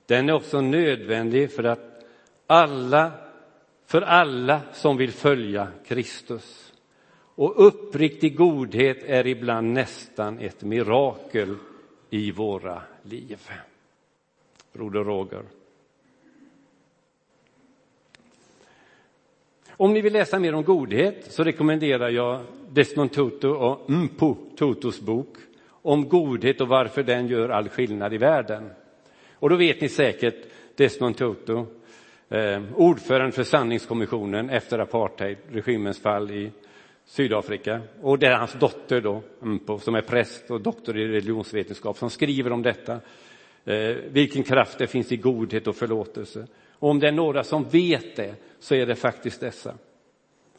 Den 0.05 0.29
är 0.29 0.33
också 0.33 0.61
nödvändig 0.61 1.51
för 1.51 1.63
att 1.63 2.05
alla 2.47 3.11
för 3.93 4.01
alla 4.01 4.61
som 4.71 4.97
vill 4.97 5.11
följa 5.11 5.67
Kristus. 5.85 6.73
Och 7.35 7.67
uppriktig 7.67 8.35
godhet 8.37 9.03
är 9.03 9.27
ibland 9.27 9.73
nästan 9.73 10.39
ett 10.39 10.63
mirakel 10.63 11.55
i 12.09 12.31
våra 12.31 12.81
liv. 13.03 13.39
Broder 14.73 15.03
Roger. 15.03 15.43
Om 19.69 19.93
ni 19.93 20.01
vill 20.01 20.13
läsa 20.13 20.39
mer 20.39 20.55
om 20.55 20.63
godhet 20.63 21.31
så 21.31 21.43
rekommenderar 21.43 22.09
jag 22.09 22.41
Desmond 22.69 23.11
Tutu 23.11 23.47
och 23.47 23.89
Mpo 23.89 24.35
Tutus 24.57 25.01
bok 25.01 25.37
om 25.69 26.09
godhet 26.09 26.61
och 26.61 26.67
varför 26.67 27.03
den 27.03 27.27
gör 27.27 27.49
all 27.49 27.69
skillnad 27.69 28.13
i 28.13 28.17
världen. 28.17 28.69
Och 29.33 29.49
då 29.49 29.55
vet 29.55 29.81
ni 29.81 29.89
säkert 29.89 30.47
Desmond 30.75 31.17
Tutu 31.17 31.65
eh, 32.29 32.61
ordförande 32.75 33.31
för 33.31 33.43
sanningskommissionen 33.43 34.49
efter 34.49 34.79
apartheidregimens 34.79 35.99
fall 35.99 36.31
i 36.31 36.51
Sydafrika. 37.05 37.81
Och 38.01 38.19
det 38.19 38.27
är 38.27 38.37
hans 38.37 38.53
dotter 38.53 39.01
då, 39.01 39.21
Mpo, 39.39 39.79
som 39.79 39.95
är 39.95 40.01
präst 40.01 40.51
och 40.51 40.61
doktor 40.61 40.97
i 40.97 41.07
religionsvetenskap, 41.07 41.97
som 41.97 42.09
skriver 42.09 42.51
om 42.51 42.61
detta. 42.61 42.99
Eh, 43.65 43.95
vilken 44.11 44.43
kraft 44.43 44.77
det 44.77 44.87
finns 44.87 45.11
i 45.11 45.17
godhet 45.17 45.67
och 45.67 45.75
förlåtelse. 45.75 46.47
Och 46.71 46.89
om 46.89 46.99
det 46.99 47.07
är 47.07 47.11
några 47.11 47.43
som 47.43 47.63
vet 47.63 48.15
det, 48.15 48.35
så 48.59 48.75
är 48.75 48.85
det 48.85 48.95
faktiskt 48.95 49.41
dessa. 49.41 49.75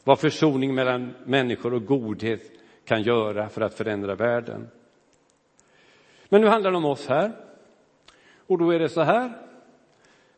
Vad 0.03 0.19
försoning 0.19 0.75
mellan 0.75 1.13
människor 1.25 1.73
och 1.73 1.85
godhet 1.85 2.51
kan 2.85 3.01
göra 3.01 3.49
för 3.49 3.61
att 3.61 3.73
förändra 3.73 4.15
världen. 4.15 4.67
Men 6.29 6.41
nu 6.41 6.47
handlar 6.47 6.71
det 6.71 6.77
om 6.77 6.85
oss 6.85 7.07
här. 7.07 7.31
Och 8.47 8.57
då 8.57 8.71
är 8.71 8.79
det 8.79 8.89
så 8.89 9.01
här 9.01 9.44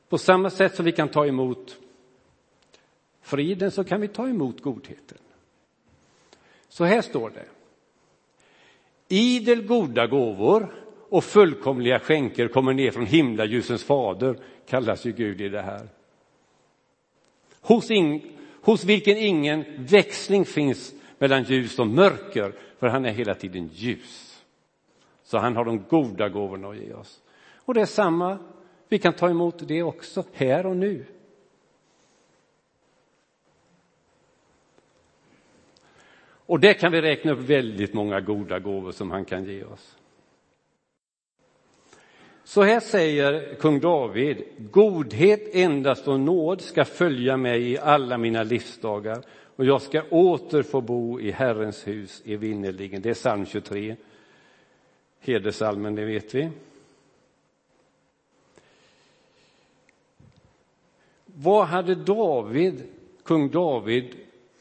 på 0.09 0.17
samma 0.17 0.49
sätt 0.49 0.75
som 0.75 0.85
vi 0.85 0.91
kan 0.91 1.09
ta 1.09 1.25
emot 1.25 1.77
friden 3.21 3.71
så 3.71 3.83
kan 3.83 4.01
vi 4.01 4.07
ta 4.07 4.29
emot 4.29 4.61
godheten. 4.61 5.17
Så 6.69 6.83
här 6.83 7.01
står 7.01 7.29
det. 7.29 7.45
Idel 9.07 9.65
goda 9.67 10.07
gåvor 10.07 10.73
och 11.09 11.23
fullkomliga 11.23 11.99
skänker 11.99 12.47
kommer 12.47 12.73
ner 12.73 12.91
från 12.91 13.05
himlaljusens 13.05 13.83
fader, 13.83 14.39
kallas 14.67 15.05
ju 15.05 15.11
Gud 15.11 15.41
i 15.41 15.49
det 15.49 15.61
här. 15.61 15.87
Hos, 17.61 17.91
in, 17.91 18.21
hos 18.61 18.83
vilken 18.83 19.17
ingen 19.17 19.65
växling 19.77 20.45
finns 20.45 20.93
mellan 21.17 21.43
ljus 21.43 21.79
och 21.79 21.87
mörker, 21.87 22.53
för 22.79 22.87
han 22.87 23.05
är 23.05 23.11
hela 23.11 23.35
tiden 23.35 23.69
ljus. 23.73 24.43
Så 25.23 25.37
han 25.37 25.55
har 25.55 25.65
de 25.65 25.83
goda 25.89 26.29
gåvorna 26.29 26.69
att 26.69 26.77
ge 26.77 26.93
oss. 26.93 27.21
Och 27.55 27.73
det 27.73 27.81
är 27.81 27.85
samma 27.85 28.37
vi 28.87 28.99
kan 28.99 29.13
ta 29.13 29.29
emot 29.29 29.67
det 29.67 29.83
också, 29.83 30.23
här 30.33 30.65
och 30.65 30.77
nu. 30.77 31.05
Och 36.47 36.59
det 36.59 36.73
kan 36.73 36.91
vi 36.91 37.01
räkna 37.01 37.31
upp 37.31 37.39
väldigt 37.39 37.93
många 37.93 38.21
goda 38.21 38.59
gåvor 38.59 38.91
som 38.91 39.11
han 39.11 39.25
kan 39.25 39.45
ge 39.45 39.63
oss. 39.63 39.97
Så 42.43 42.63
här 42.63 42.79
säger 42.79 43.55
kung 43.55 43.79
David, 43.79 44.43
godhet 44.57 45.55
endast 45.55 46.07
och 46.07 46.19
nåd 46.19 46.61
ska 46.61 46.85
följa 46.85 47.37
mig 47.37 47.71
i 47.71 47.77
alla 47.77 48.17
mina 48.17 48.43
livsdagar 48.43 49.23
och 49.55 49.65
jag 49.65 49.81
ska 49.81 50.01
åter 50.09 50.63
få 50.63 50.81
bo 50.81 51.19
i 51.19 51.31
Herrens 51.31 51.87
hus 51.87 52.23
evinnerligen. 52.25 53.01
Det 53.01 53.09
är 53.09 53.13
psalm 53.13 53.45
23, 53.45 53.95
hedersalmen, 55.19 55.95
det 55.95 56.05
vet 56.05 56.35
vi. 56.35 56.49
Vad 61.39 61.67
hade 61.67 61.95
David, 61.95 62.83
kung 63.23 63.49
David 63.49 64.15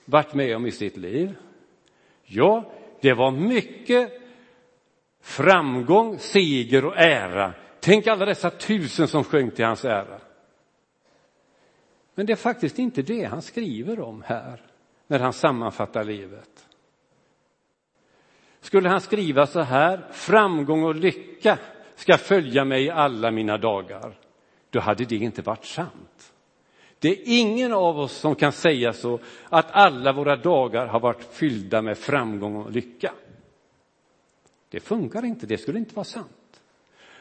varit 0.05 0.35
med 0.35 0.57
om 0.57 0.67
i 0.67 0.73
sitt 0.73 0.97
liv? 0.97 1.37
Ja, 2.25 2.73
det 3.01 3.13
var 3.13 3.31
mycket 3.31 4.13
framgång, 5.21 6.19
seger 6.19 6.85
och 6.85 6.97
ära. 6.97 7.55
Tänk 7.81 8.07
alla 8.07 8.25
dessa 8.25 8.51
tusen 8.51 9.09
som 9.09 9.25
sjöng 9.25 9.51
till 9.51 9.65
hans 9.65 9.85
ära. 9.85 10.21
Men 12.15 12.27
det 12.27 12.33
är 12.33 12.37
faktiskt 12.37 12.79
inte 12.79 13.03
det 13.03 13.25
han 13.25 13.43
skriver 13.43 14.01
om 14.01 14.23
här 14.27 14.63
när 15.07 15.19
han 15.19 15.33
sammanfattar 15.33 16.05
livet. 16.05 16.67
Skulle 18.61 18.89
han 18.89 19.01
skriva 19.01 19.47
så 19.47 19.61
här, 19.61 20.07
framgång 20.13 20.85
och 20.85 20.95
lycka 20.95 21.59
ska 21.95 22.19
följa 22.19 22.65
mig 22.65 22.91
alla 22.91 23.31
mina 23.31 23.59
dagar, 23.59 24.19
då 24.71 24.81
hade 24.81 25.05
det 25.05 25.17
inte 25.17 25.43
varit 25.43 25.65
sant. 25.65 26.33
Det 26.99 27.09
är 27.09 27.19
ingen 27.25 27.73
av 27.73 27.99
oss 27.99 28.13
som 28.13 28.35
kan 28.35 28.53
säga 28.53 28.93
så 28.93 29.19
att 29.49 29.67
alla 29.71 30.13
våra 30.13 30.37
dagar 30.37 30.87
har 30.87 31.01
varit 31.01 31.23
fyllda 31.23 31.83
med 31.83 31.99
framgång 31.99 32.57
och 32.57 32.71
lycka. 32.71 33.13
Det 34.69 34.81
funkar 34.81 35.25
inte, 35.25 35.47
det 35.47 35.59
skulle 35.59 35.79
inte 35.79 35.95
vara 35.95 36.05
sant. 36.05 36.61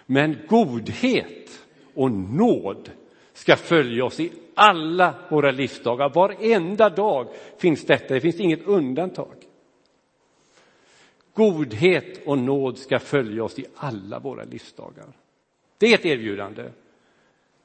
Men 0.05 0.37
godhet 0.47 1.61
och 1.93 2.11
nåd 2.11 2.89
ska 3.33 3.55
följa 3.55 4.05
oss 4.05 4.19
i 4.19 4.31
alla 4.53 5.13
våra 5.29 5.51
livsdagar. 5.51 6.09
Varenda 6.09 6.89
dag 6.89 7.27
finns 7.57 7.85
detta, 7.85 8.13
det 8.13 8.21
finns 8.21 8.39
inget 8.39 8.67
undantag. 8.67 9.35
Godhet 11.33 12.27
och 12.27 12.37
nåd 12.37 12.77
ska 12.77 12.99
följa 12.99 13.43
oss 13.43 13.59
i 13.59 13.65
alla 13.75 14.19
våra 14.19 14.43
livsdagar. 14.43 15.05
Det 15.77 15.87
är 15.87 15.93
ett 15.93 16.05
erbjudande. 16.05 16.69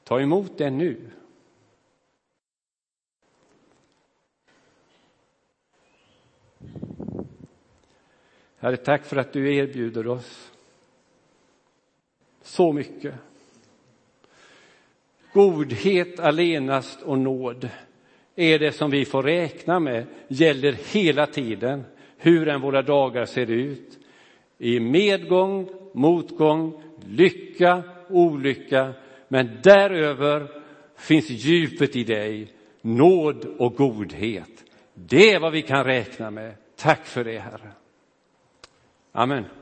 Ta 0.03 0.19
emot 0.19 0.57
det 0.57 0.69
nu. 0.69 0.97
Herre, 8.61 8.77
tack 8.77 9.05
för 9.05 9.17
att 9.17 9.33
du 9.33 9.55
erbjuder 9.55 10.07
oss 10.07 10.51
så 12.41 12.73
mycket. 12.73 13.15
Godhet 15.33 16.19
allenast 16.19 17.01
och 17.01 17.17
nåd 17.19 17.69
är 18.35 18.59
det 18.59 18.71
som 18.71 18.91
vi 18.91 19.05
får 19.05 19.23
räkna 19.23 19.79
med 19.79 20.05
gäller 20.27 20.77
hela 20.93 21.25
tiden, 21.25 21.83
hur 22.17 22.47
än 22.47 22.61
våra 22.61 22.81
dagar 22.81 23.25
ser 23.25 23.51
ut. 23.51 23.99
I 24.57 24.79
medgång, 24.79 25.69
motgång, 25.93 26.83
lycka, 27.05 27.83
olycka, 28.09 28.93
men 29.27 29.59
däröver 29.63 30.47
finns 30.97 31.29
djupet 31.29 31.95
i 31.95 32.03
dig, 32.03 32.53
nåd 32.81 33.45
och 33.45 33.75
godhet. 33.75 34.63
Det 34.93 35.31
är 35.31 35.39
vad 35.39 35.51
vi 35.51 35.61
kan 35.61 35.83
räkna 35.83 36.31
med. 36.31 36.55
Tack 36.75 37.05
för 37.05 37.23
det, 37.23 37.39
Herre. 37.39 37.71
Amen. 39.13 39.60